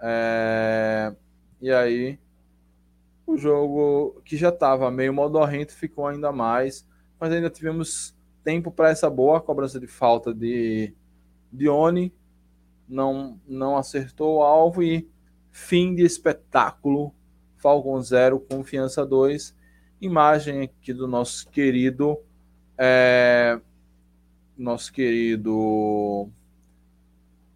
[0.00, 1.14] É...
[1.60, 2.18] E aí,
[3.26, 6.86] o jogo que já estava meio modorrento ficou ainda mais.
[7.18, 10.92] Mas ainda tivemos tempo para essa boa cobrança de falta de
[11.50, 12.12] Dione.
[12.86, 15.08] Não, não acertou o alvo e
[15.50, 17.14] fim de espetáculo
[17.64, 19.56] Falcon 0, Confiança 2.
[19.98, 22.18] Imagem aqui do nosso querido.
[22.76, 23.58] É,
[24.54, 26.28] nosso querido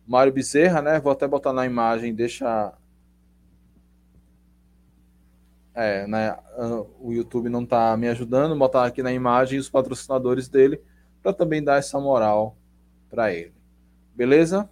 [0.06, 0.98] Mário Bezerra, né?
[0.98, 2.72] Vou até botar na imagem, deixa.
[5.74, 6.34] É, né?
[6.98, 10.80] O YouTube não tá me ajudando, botar aqui na imagem os patrocinadores dele
[11.22, 12.56] para também dar essa moral
[13.10, 13.52] para ele.
[14.14, 14.70] Beleza?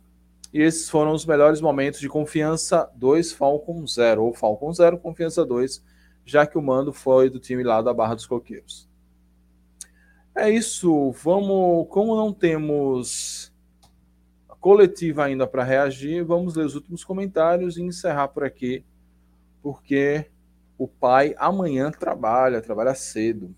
[0.57, 5.45] E esses foram os melhores momentos de Confiança 2 Falcon 0, ou Falcon 0 Confiança
[5.45, 5.85] 2,
[6.25, 8.89] já que o mando foi do time lá da Barra dos Coqueiros.
[10.35, 13.53] É isso, vamos, como não temos
[14.59, 18.83] coletiva ainda para reagir, vamos ler os últimos comentários e encerrar por aqui,
[19.63, 20.31] porque
[20.79, 23.55] o pai amanhã trabalha, trabalha cedo.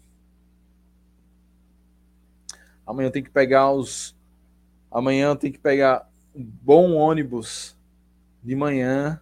[2.85, 4.19] Amanhã tem que pegar os
[4.91, 6.08] amanhã tem que pegar
[6.45, 7.77] bom ônibus
[8.43, 9.21] de manhã,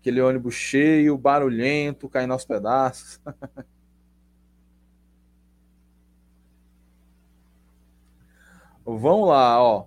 [0.00, 3.20] aquele ônibus cheio, barulhento, caindo aos pedaços.
[8.84, 9.86] Vamos lá, ó.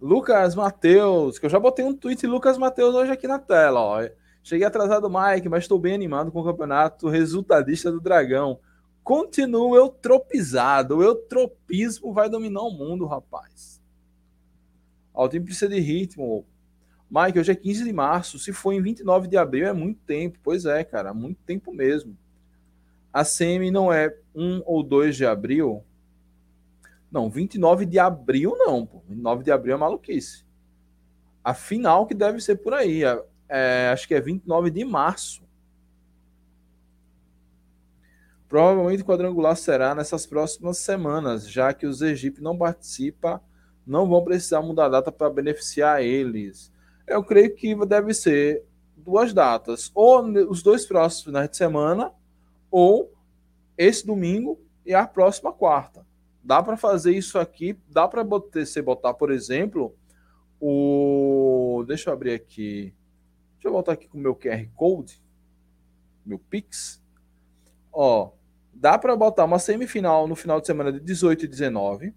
[0.00, 4.08] Lucas Matheus, que eu já botei um tweet Lucas Matheus hoje aqui na tela, ó.
[4.42, 8.60] Cheguei atrasado, Mike, mas estou bem animado com o campeonato resultadista do Dragão.
[9.02, 10.98] Continuo eutropizado.
[10.98, 13.77] O eutropismo vai dominar o mundo, rapaz.
[15.24, 16.46] O time precisa de ritmo.
[17.10, 18.38] Mike, hoje é 15 de março.
[18.38, 20.38] Se for em 29 de abril, é muito tempo.
[20.42, 22.16] Pois é, cara, muito tempo mesmo.
[23.12, 25.82] A semi não é 1 ou 2 de abril?
[27.10, 29.02] Não, 29 de abril não, pô.
[29.08, 30.44] 29 de abril é maluquice.
[31.42, 33.02] A final que deve ser por aí.
[33.02, 35.42] É, é acho que é 29 de março.
[38.48, 43.42] Provavelmente o quadrangular será nessas próximas semanas, já que os Egip não participa
[43.88, 46.70] não vão precisar mudar a data para beneficiar eles.
[47.06, 48.62] Eu creio que deve ser
[48.96, 52.12] duas datas, ou os dois próximos finais de semana,
[52.70, 53.10] ou
[53.76, 56.06] esse domingo e a próxima quarta.
[56.44, 59.94] Dá para fazer isso aqui, dá para você botar, por exemplo,
[60.60, 61.82] o.
[61.86, 62.94] Deixa eu abrir aqui.
[63.54, 65.22] Deixa eu voltar aqui com o meu QR Code,
[66.24, 67.02] meu Pix.
[67.92, 68.32] Ó,
[68.72, 72.14] dá para botar uma semifinal no final de semana de 18 e 19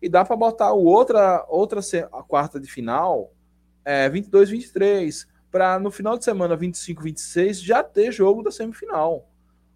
[0.00, 1.80] e dá para botar o outra, outra
[2.12, 3.32] a quarta de final,
[3.84, 5.26] é, 22, 23.
[5.50, 9.28] para no final de semana 25, 26 já ter jogo da semifinal.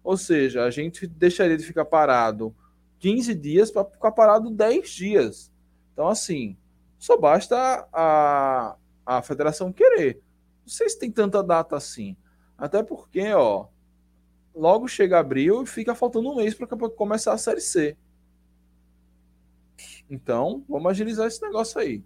[0.03, 2.55] Ou seja, a gente deixaria de ficar parado
[2.99, 5.51] 15 dias para ficar parado 10 dias.
[5.93, 6.57] Então, assim,
[6.97, 10.21] só basta a, a federação querer.
[10.61, 12.15] Não sei se tem tanta data assim.
[12.57, 13.67] Até porque, ó,
[14.53, 17.97] logo chega abril e fica faltando um mês para começar a Série C.
[20.11, 22.03] Então, vamos agilizar esse negócio aí.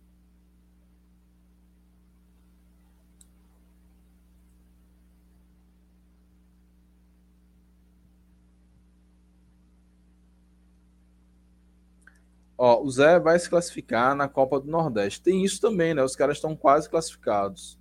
[12.58, 15.22] Ó, o Zé vai se classificar na Copa do Nordeste.
[15.22, 16.04] Tem isso também, né?
[16.04, 17.78] Os caras estão quase classificados.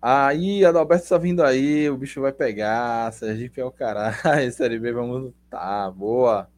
[0.00, 3.10] Aí, Adalberto tá vindo aí, o bicho vai pegar.
[3.12, 4.14] Sergipe é o caralho.
[4.52, 5.90] Série B, vamos lutar.
[5.92, 6.48] Boa.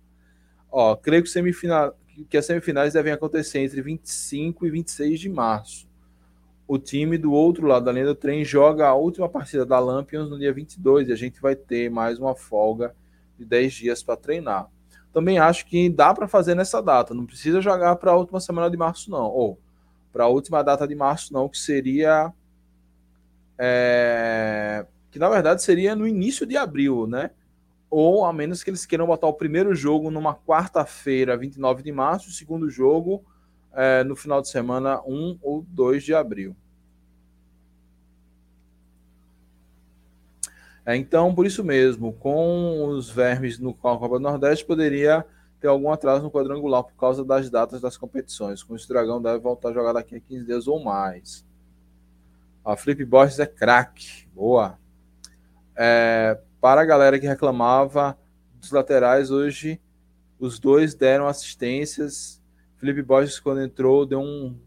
[0.70, 1.96] Ó, creio que, semifinal,
[2.28, 5.88] que as semifinais devem acontecer entre 25 e 26 de março.
[6.68, 10.28] O time do outro lado da linha do trem joga a última partida da Lampions
[10.28, 12.94] no dia 22 e a gente vai ter mais uma folga
[13.38, 14.68] de 10 dias para treinar
[15.16, 17.14] também acho que dá para fazer nessa data.
[17.14, 19.24] Não precisa jogar para a última semana de março, não.
[19.24, 19.58] Ou
[20.12, 22.30] para a última data de março, não, que seria.
[23.58, 27.30] É, que na verdade seria no início de abril, né?
[27.88, 32.28] Ou a menos que eles queiram botar o primeiro jogo numa quarta-feira, 29 de março,
[32.28, 33.24] o segundo jogo
[33.72, 36.56] é, no final de semana, 1 ou 2 de abril.
[40.84, 45.26] É, então, por isso mesmo, com os vermes no Copa do Nordeste, poderia
[45.60, 48.62] ter algum atraso no quadrangular por causa das datas das competições.
[48.62, 51.44] Com isso, o Dragão deve voltar a jogar daqui a 15 dias ou mais.
[52.64, 54.28] A Felipe Borges é craque.
[54.34, 54.78] Boa.
[55.74, 58.18] É, para a galera que reclamava
[58.54, 59.80] dos laterais, hoje
[60.38, 62.42] os dois deram assistências.
[62.76, 64.58] Felipe Borges, quando entrou, deu um,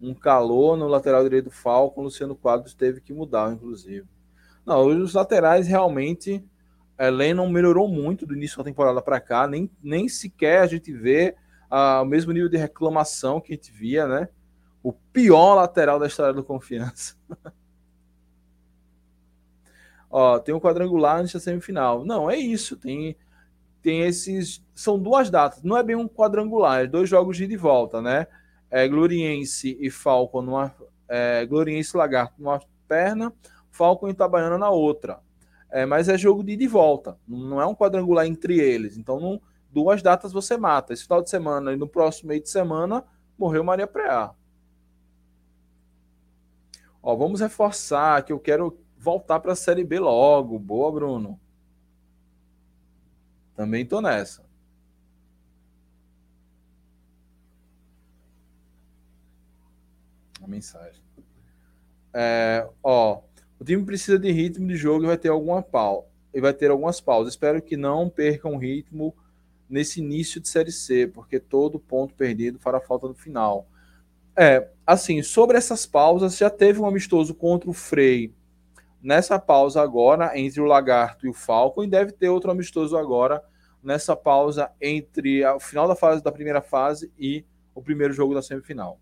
[0.00, 2.02] um calor no lateral direito do Falcon.
[2.02, 4.06] Luciano Quadros teve que mudar, inclusive.
[4.64, 6.42] Não, os laterais realmente.
[6.96, 10.92] É, Lennon melhorou muito do início da temporada para cá, nem, nem sequer a gente
[10.92, 11.34] vê
[11.68, 14.28] ah, o mesmo nível de reclamação que a gente via, né?
[14.80, 17.16] O pior lateral da história do Confiança.
[20.16, 22.04] Ó, tem um quadrangular antes da semifinal.
[22.04, 22.76] Não, é isso.
[22.76, 23.16] Tem,
[23.82, 24.64] tem esses.
[24.72, 25.60] São duas datas.
[25.64, 28.28] Não é bem um quadrangular, é dois jogos de, de volta, né?
[28.70, 30.72] É Gloriense e Falcon numa.
[31.08, 33.32] É, Gloriense e Lagarto numa perna,
[33.72, 35.18] Falcon e Itabaiana na outra.
[35.68, 38.96] É, mas é jogo de ida e volta, não é um quadrangular entre eles.
[38.96, 40.92] Então, não, duas datas você mata.
[40.92, 43.04] Esse final de semana e no próximo meio de semana
[43.36, 44.32] morreu Maria Preá.
[47.02, 50.58] Ó, vamos reforçar que eu quero voltar para a Série B logo.
[50.58, 51.38] Boa, Bruno.
[53.54, 54.42] Também tô nessa.
[60.42, 61.02] A mensagem.
[62.12, 63.20] É, ó,
[63.58, 66.08] o time precisa de ritmo de jogo e vai ter alguma pausa.
[66.32, 67.34] E vai ter algumas pausas.
[67.34, 69.14] Espero que não percam ritmo
[69.68, 73.68] nesse início de Série C, porque todo ponto perdido fará falta no final.
[74.36, 78.34] É, assim, sobre essas pausas, já teve um amistoso contra o Frei
[79.04, 83.44] nessa pausa agora, entre o Lagarto e o Falcon, e deve ter outro amistoso agora
[83.82, 87.44] nessa pausa entre o final da fase da primeira fase e
[87.74, 88.98] o primeiro jogo da semifinal.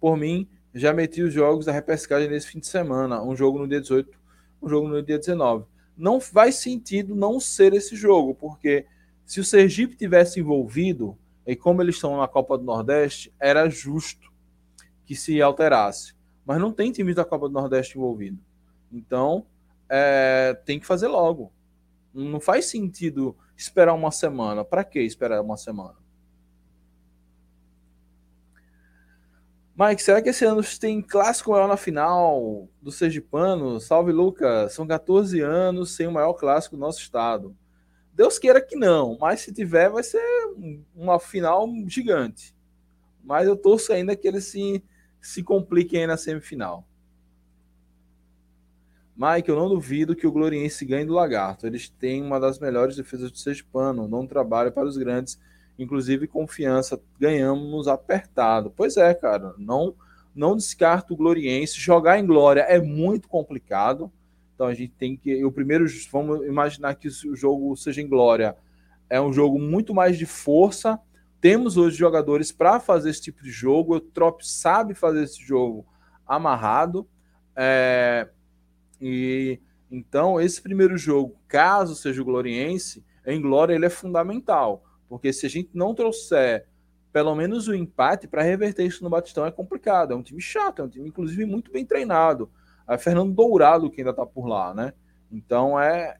[0.00, 3.22] Por mim, já meti os jogos da repescagem nesse fim de semana.
[3.22, 4.18] Um jogo no dia 18,
[4.62, 5.66] um jogo no dia 19.
[5.94, 8.86] Não faz sentido não ser esse jogo, porque
[9.26, 14.32] se o Sergipe tivesse envolvido, e como eles estão na Copa do Nordeste, era justo
[15.04, 16.14] que se alterasse.
[16.44, 18.38] Mas não tem time da Copa do Nordeste envolvido.
[18.92, 19.46] Então,
[19.88, 21.52] é, tem que fazer logo.
[22.12, 24.64] Não faz sentido esperar uma semana.
[24.64, 26.02] Para que esperar uma semana?
[29.74, 33.80] Mike, será que esse ano tem clássico maior na final do Sergipano?
[33.80, 34.74] Salve, Lucas.
[34.74, 37.56] São 14 anos sem o maior clássico do nosso estado.
[38.12, 40.22] Deus queira que não, mas se tiver, vai ser
[40.94, 42.54] uma final gigante.
[43.24, 44.84] Mas eu torço ainda que eles se,
[45.22, 46.86] se compliquem aí na semifinal.
[49.16, 51.66] Mike, eu não duvido que o Gloriense ganhe do Lagarto.
[51.66, 55.38] Eles têm uma das melhores defesas do Sergipano, não trabalho para os grandes
[55.78, 58.72] inclusive confiança, ganhamos apertado.
[58.74, 59.94] Pois é, cara, não
[60.34, 61.78] não descarto o Gloriense.
[61.78, 64.10] Jogar em Glória é muito complicado.
[64.54, 65.44] Então a gente tem que.
[65.44, 68.56] O primeiro, vamos imaginar que o jogo seja em Glória.
[69.10, 70.98] É um jogo muito mais de força.
[71.42, 73.96] Temos hoje jogadores para fazer esse tipo de jogo.
[73.96, 75.84] O Trop sabe fazer esse jogo
[76.24, 77.06] amarrado.
[77.56, 78.28] É,
[79.00, 84.84] e então, esse primeiro jogo, caso seja o Gloriense, em Glória ele é fundamental.
[85.08, 86.66] Porque se a gente não trouxer
[87.12, 90.12] pelo menos o empate para reverter isso no Batistão é complicado.
[90.12, 92.48] É um time chato, é um time, inclusive, muito bem treinado.
[92.88, 94.92] É Fernando Dourado que ainda está por lá, né?
[95.30, 96.16] Então é.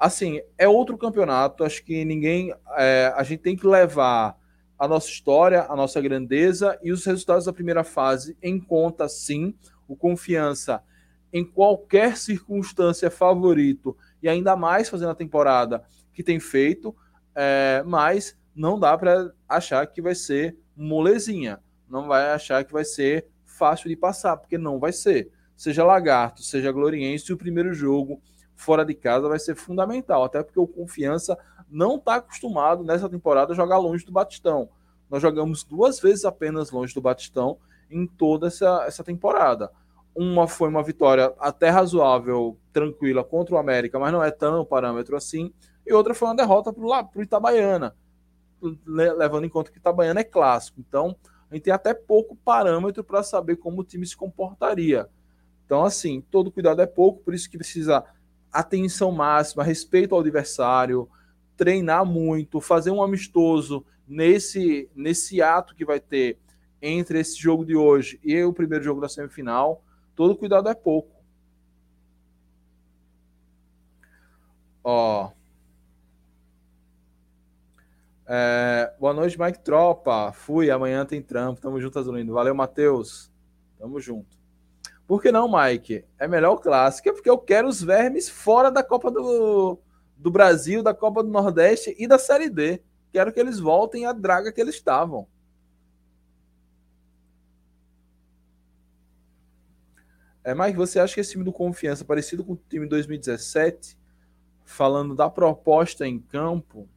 [0.00, 1.62] Assim, é outro campeonato.
[1.62, 2.54] Acho que ninguém.
[2.78, 4.34] É, a gente tem que levar
[4.78, 9.54] a nossa história, a nossa grandeza e os resultados da primeira fase em conta, sim.
[9.86, 10.82] O confiança
[11.30, 15.84] em qualquer circunstância é favorito e ainda mais fazendo a temporada
[16.14, 16.96] que tem feito,
[17.34, 22.84] é, mas não dá para achar que vai ser molezinha, não vai achar que vai
[22.84, 25.30] ser fácil de passar, porque não vai ser.
[25.56, 28.22] Seja Lagarto, seja Gloriense, o primeiro jogo
[28.60, 31.36] fora de casa vai ser fundamental, até porque o Confiança
[31.68, 34.68] não está acostumado nessa temporada a jogar longe do Batistão.
[35.08, 37.58] Nós jogamos duas vezes apenas longe do Batistão
[37.90, 39.70] em toda essa, essa temporada.
[40.14, 45.16] Uma foi uma vitória até razoável, tranquila contra o América, mas não é tão parâmetro
[45.16, 45.52] assim.
[45.86, 47.96] E outra foi uma derrota para o Itabaiana,
[48.86, 50.80] levando em conta que Itabaiana é clássico.
[50.80, 51.16] Então,
[51.50, 55.08] a gente tem até pouco parâmetro para saber como o time se comportaria.
[55.64, 58.04] Então, assim, todo cuidado é pouco, por isso que precisa
[58.52, 61.08] atenção máxima, respeito ao adversário,
[61.56, 66.38] treinar muito, fazer um amistoso nesse, nesse ato que vai ter
[66.82, 69.84] entre esse jogo de hoje e o primeiro jogo da semifinal.
[70.16, 71.20] Todo cuidado é pouco.
[74.82, 75.30] Ó.
[78.26, 80.32] É, boa noite, Mike Tropa.
[80.32, 81.60] Fui, amanhã tem trampo.
[81.60, 82.32] Tamo junto, Azulino.
[82.32, 83.30] Valeu, Matheus.
[83.78, 84.39] Tamo junto.
[85.10, 86.04] Por que não, Mike?
[86.20, 89.76] É melhor o clássico, é porque eu quero os vermes fora da Copa do,
[90.16, 92.80] do Brasil, da Copa do Nordeste e da Série D.
[93.10, 95.26] Quero que eles voltem à draga que eles estavam.
[100.44, 103.98] É, Mike, você acha que esse time do Confiança, parecido com o time de 2017,
[104.64, 106.88] falando da proposta em campo,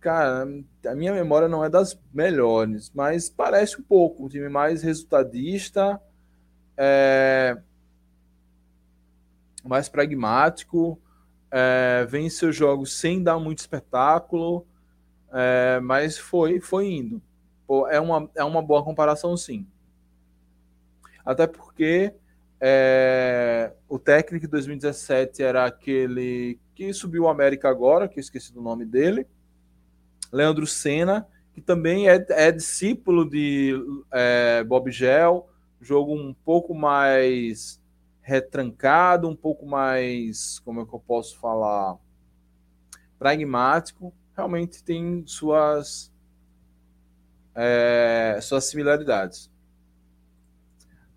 [0.00, 0.46] Cara,
[0.86, 6.00] a minha memória não é das melhores, mas parece um pouco um time mais resultadista,
[6.78, 7.58] é,
[9.64, 11.00] mais pragmático,
[11.50, 14.66] é, vence os jogos sem dar muito espetáculo,
[15.32, 17.20] é, mas foi, foi indo.
[17.66, 19.66] Pô, é, uma, é uma boa comparação, sim.
[21.24, 22.14] Até porque
[22.60, 28.54] é, o técnico de 2017 era aquele que subiu o América agora, que eu esqueci
[28.54, 29.26] do nome dele
[30.32, 33.74] Leandro Senna, que também é, é discípulo de
[34.12, 35.47] é, Bob Gel,
[35.80, 37.80] jogo um pouco mais
[38.20, 41.96] retrancado, um pouco mais, como é que eu posso falar,
[43.18, 46.12] pragmático, realmente tem suas
[47.54, 49.50] é, suas similaridades.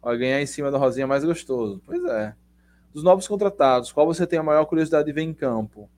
[0.01, 1.79] Vai ganhar em cima da Rosinha é mais gostoso.
[1.85, 2.33] Pois é.
[2.91, 5.89] Dos novos contratados, qual você tem a maior curiosidade de ver em campo?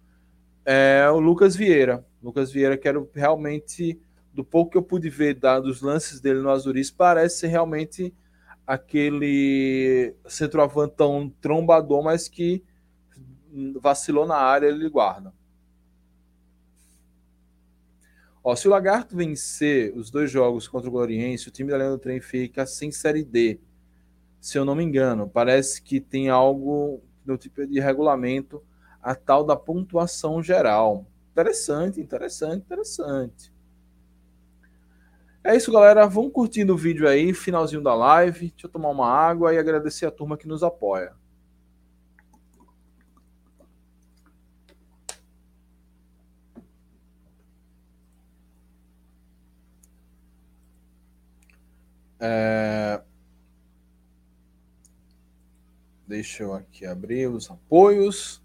[0.65, 2.05] É o Lucas Vieira.
[2.21, 3.99] Lucas Vieira, quero realmente,
[4.33, 8.13] do pouco que eu pude ver da, dos lances dele no Azuris, parece ser realmente
[8.65, 12.63] aquele centroavantão trombador, mas que
[13.79, 15.33] vacilou na área, ele guarda.
[18.43, 21.99] Ó, se o Lagarto vencer os dois jogos contra o Gloriense, o time da Leandro
[21.99, 23.59] Trem fica sem Série D.
[24.41, 28.61] Se eu não me engano, parece que tem algo no tipo de regulamento,
[29.01, 31.05] a tal da pontuação geral.
[31.31, 33.52] Interessante, interessante, interessante.
[35.43, 36.07] É isso, galera.
[36.07, 38.49] Vão curtindo o vídeo aí, finalzinho da live.
[38.51, 41.13] Deixa eu tomar uma água e agradecer a turma que nos apoia.
[52.21, 53.01] É...
[56.07, 58.41] Deixa eu aqui abrir os apoios.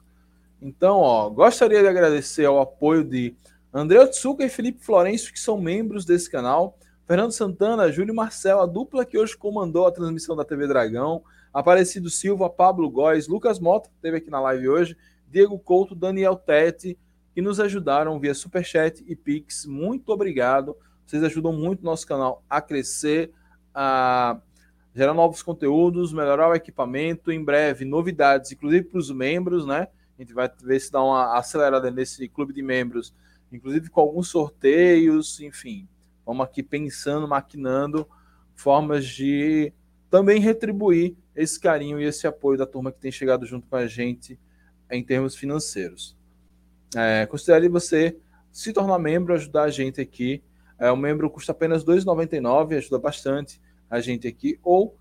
[0.61, 3.37] Então, ó, gostaria de agradecer ao apoio de
[3.73, 6.77] André Otsuka e Felipe Florencio, que são membros desse canal.
[7.09, 11.23] Fernando Santana, Júlio Marcel, a dupla que hoje comandou a transmissão da TV Dragão.
[11.51, 14.95] Aparecido Silva, Pablo Góes, Lucas Mota, que esteve aqui na live hoje.
[15.27, 16.99] Diego Couto, Daniel Tete,
[17.35, 19.65] que nos ajudaram via Superchat e Pix.
[19.65, 20.77] Muito obrigado.
[21.07, 23.33] Vocês ajudam muito o nosso canal a crescer,
[23.75, 24.39] a
[24.95, 27.33] gerar novos conteúdos, melhorar o equipamento.
[27.33, 29.89] Em breve, novidades, inclusive para os membros, né?
[30.19, 33.15] A gente vai ver se dá uma acelerada nesse clube de membros,
[33.51, 35.89] inclusive com alguns sorteios, enfim.
[36.29, 38.07] Vamos aqui pensando, maquinando
[38.55, 39.73] formas de
[40.11, 43.87] também retribuir esse carinho e esse apoio da turma que tem chegado junto com a
[43.87, 44.39] gente
[44.91, 46.15] em termos financeiros.
[46.95, 48.15] É, considere você
[48.53, 50.43] se tornar membro, ajudar a gente aqui.
[50.79, 54.99] É, o membro custa apenas R$ 2,99, ajuda bastante a gente aqui, ou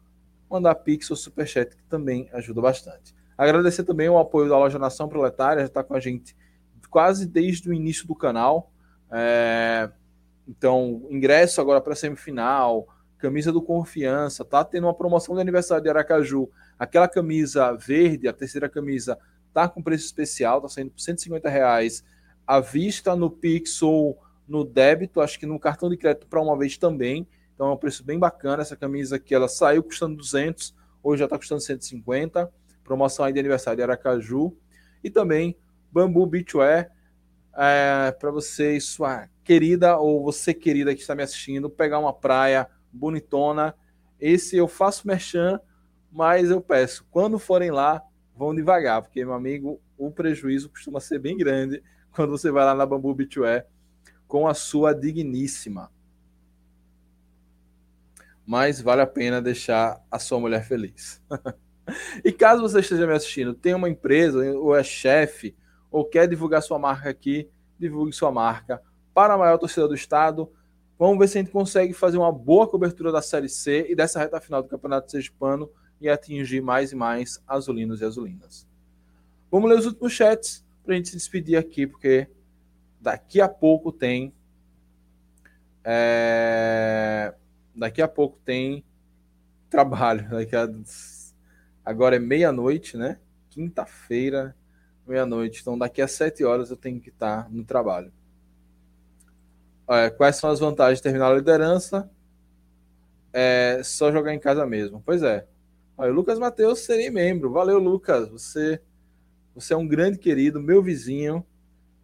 [0.49, 3.14] mandar Pix ou Superchat, que também ajuda bastante.
[3.38, 6.34] Agradecer também o apoio da Loja Nação Proletária, já está com a gente
[6.90, 8.72] quase desde o início do canal.
[9.12, 9.91] É...
[10.48, 12.88] Então, ingresso agora para semifinal,
[13.18, 16.49] camisa do Confiança, tá tendo uma promoção de aniversário de Aracaju.
[16.80, 19.18] Aquela camisa verde, a terceira camisa,
[19.53, 22.03] tá com preço especial, tá saindo por 150 reais
[22.45, 24.18] à vista no Pix ou
[24.48, 27.28] no débito, acho que no cartão de crédito para uma vez também.
[27.53, 28.61] Então é um preço bem bacana.
[28.61, 32.49] Essa camisa aqui ela saiu custando 200, hoje já está custando 150.
[32.84, 34.56] Promoção aí de aniversário de Aracaju.
[35.03, 35.57] E também
[35.91, 36.90] Bambu Beachwear,
[37.57, 42.13] é, para você e sua querida ou você querida que está me assistindo, pegar uma
[42.13, 43.73] praia bonitona.
[44.19, 45.59] Esse eu faço merchan,
[46.11, 48.03] mas eu peço, quando forem lá,
[48.35, 51.81] vão devagar, porque, meu amigo, o prejuízo costuma ser bem grande
[52.13, 53.65] quando você vai lá na Bambu Beachwear
[54.27, 55.91] com a sua digníssima.
[58.45, 61.21] Mas vale a pena deixar a sua mulher feliz.
[62.23, 65.55] e caso você esteja me assistindo, tem uma empresa ou é chefe
[65.91, 67.49] ou quer divulgar sua marca aqui,
[67.80, 68.81] divulgue sua marca
[69.14, 70.51] para a maior torcida do estado.
[70.97, 74.19] Vamos ver se a gente consegue fazer uma boa cobertura da Série C e dessa
[74.19, 75.69] reta final do Campeonato Sergipano
[76.01, 78.68] e atingir mais e mais azulinos e azulinas.
[79.49, 82.27] Vamos ler os últimos chats para a gente se despedir aqui, porque
[82.99, 84.34] daqui a pouco tem.
[85.84, 87.34] É,
[87.76, 88.84] daqui a pouco tem
[89.69, 90.27] trabalho.
[90.35, 93.19] A, agora é meia-noite, né?
[93.49, 94.55] Quinta-feira,
[95.07, 95.61] meia-noite.
[95.61, 98.11] Então, daqui a sete horas eu tenho que estar no trabalho.
[99.89, 102.09] É, quais são as vantagens de terminar a liderança?
[103.31, 105.01] É só jogar em casa mesmo.
[105.05, 105.47] Pois é.
[105.97, 107.51] Olha, Lucas Matheus serei membro.
[107.51, 108.29] Valeu, Lucas.
[108.29, 108.81] Você,
[109.55, 111.45] você é um grande querido, meu vizinho.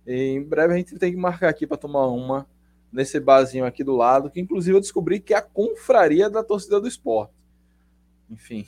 [0.05, 2.47] Em breve a gente tem que marcar aqui para tomar uma
[2.91, 6.80] nesse barzinho aqui do lado, que inclusive eu descobri que é a confraria da torcida
[6.80, 7.34] do esporte.
[8.30, 8.67] Enfim,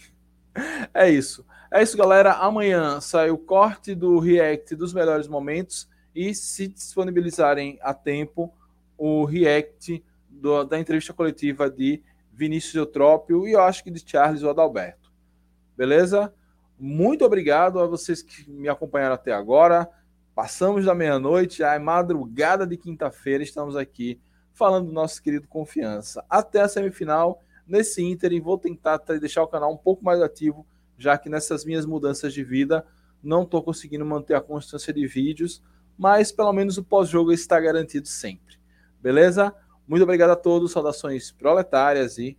[0.94, 1.46] é isso.
[1.76, 2.32] É isso, galera.
[2.32, 8.50] Amanhã sai o corte do React dos melhores momentos e se disponibilizarem a tempo
[8.98, 14.42] o React do, da entrevista coletiva de Vinícius Eutrópio e eu acho que de Charles
[14.42, 15.12] Adalberto.
[15.76, 16.34] Beleza?
[16.80, 19.86] Muito obrigado a vocês que me acompanharam até agora.
[20.34, 24.18] Passamos da meia-noite, já é madrugada de quinta-feira, estamos aqui
[24.54, 26.24] falando do nosso querido Confiança.
[26.30, 30.66] Até a semifinal, nesse Inter, e vou tentar deixar o canal um pouco mais ativo
[30.98, 32.86] já que nessas minhas mudanças de vida
[33.22, 35.64] não estou conseguindo manter a constância de vídeos,
[35.98, 38.58] mas pelo menos o pós-jogo está garantido sempre.
[39.02, 39.54] Beleza?
[39.88, 42.38] Muito obrigado a todos, saudações proletárias e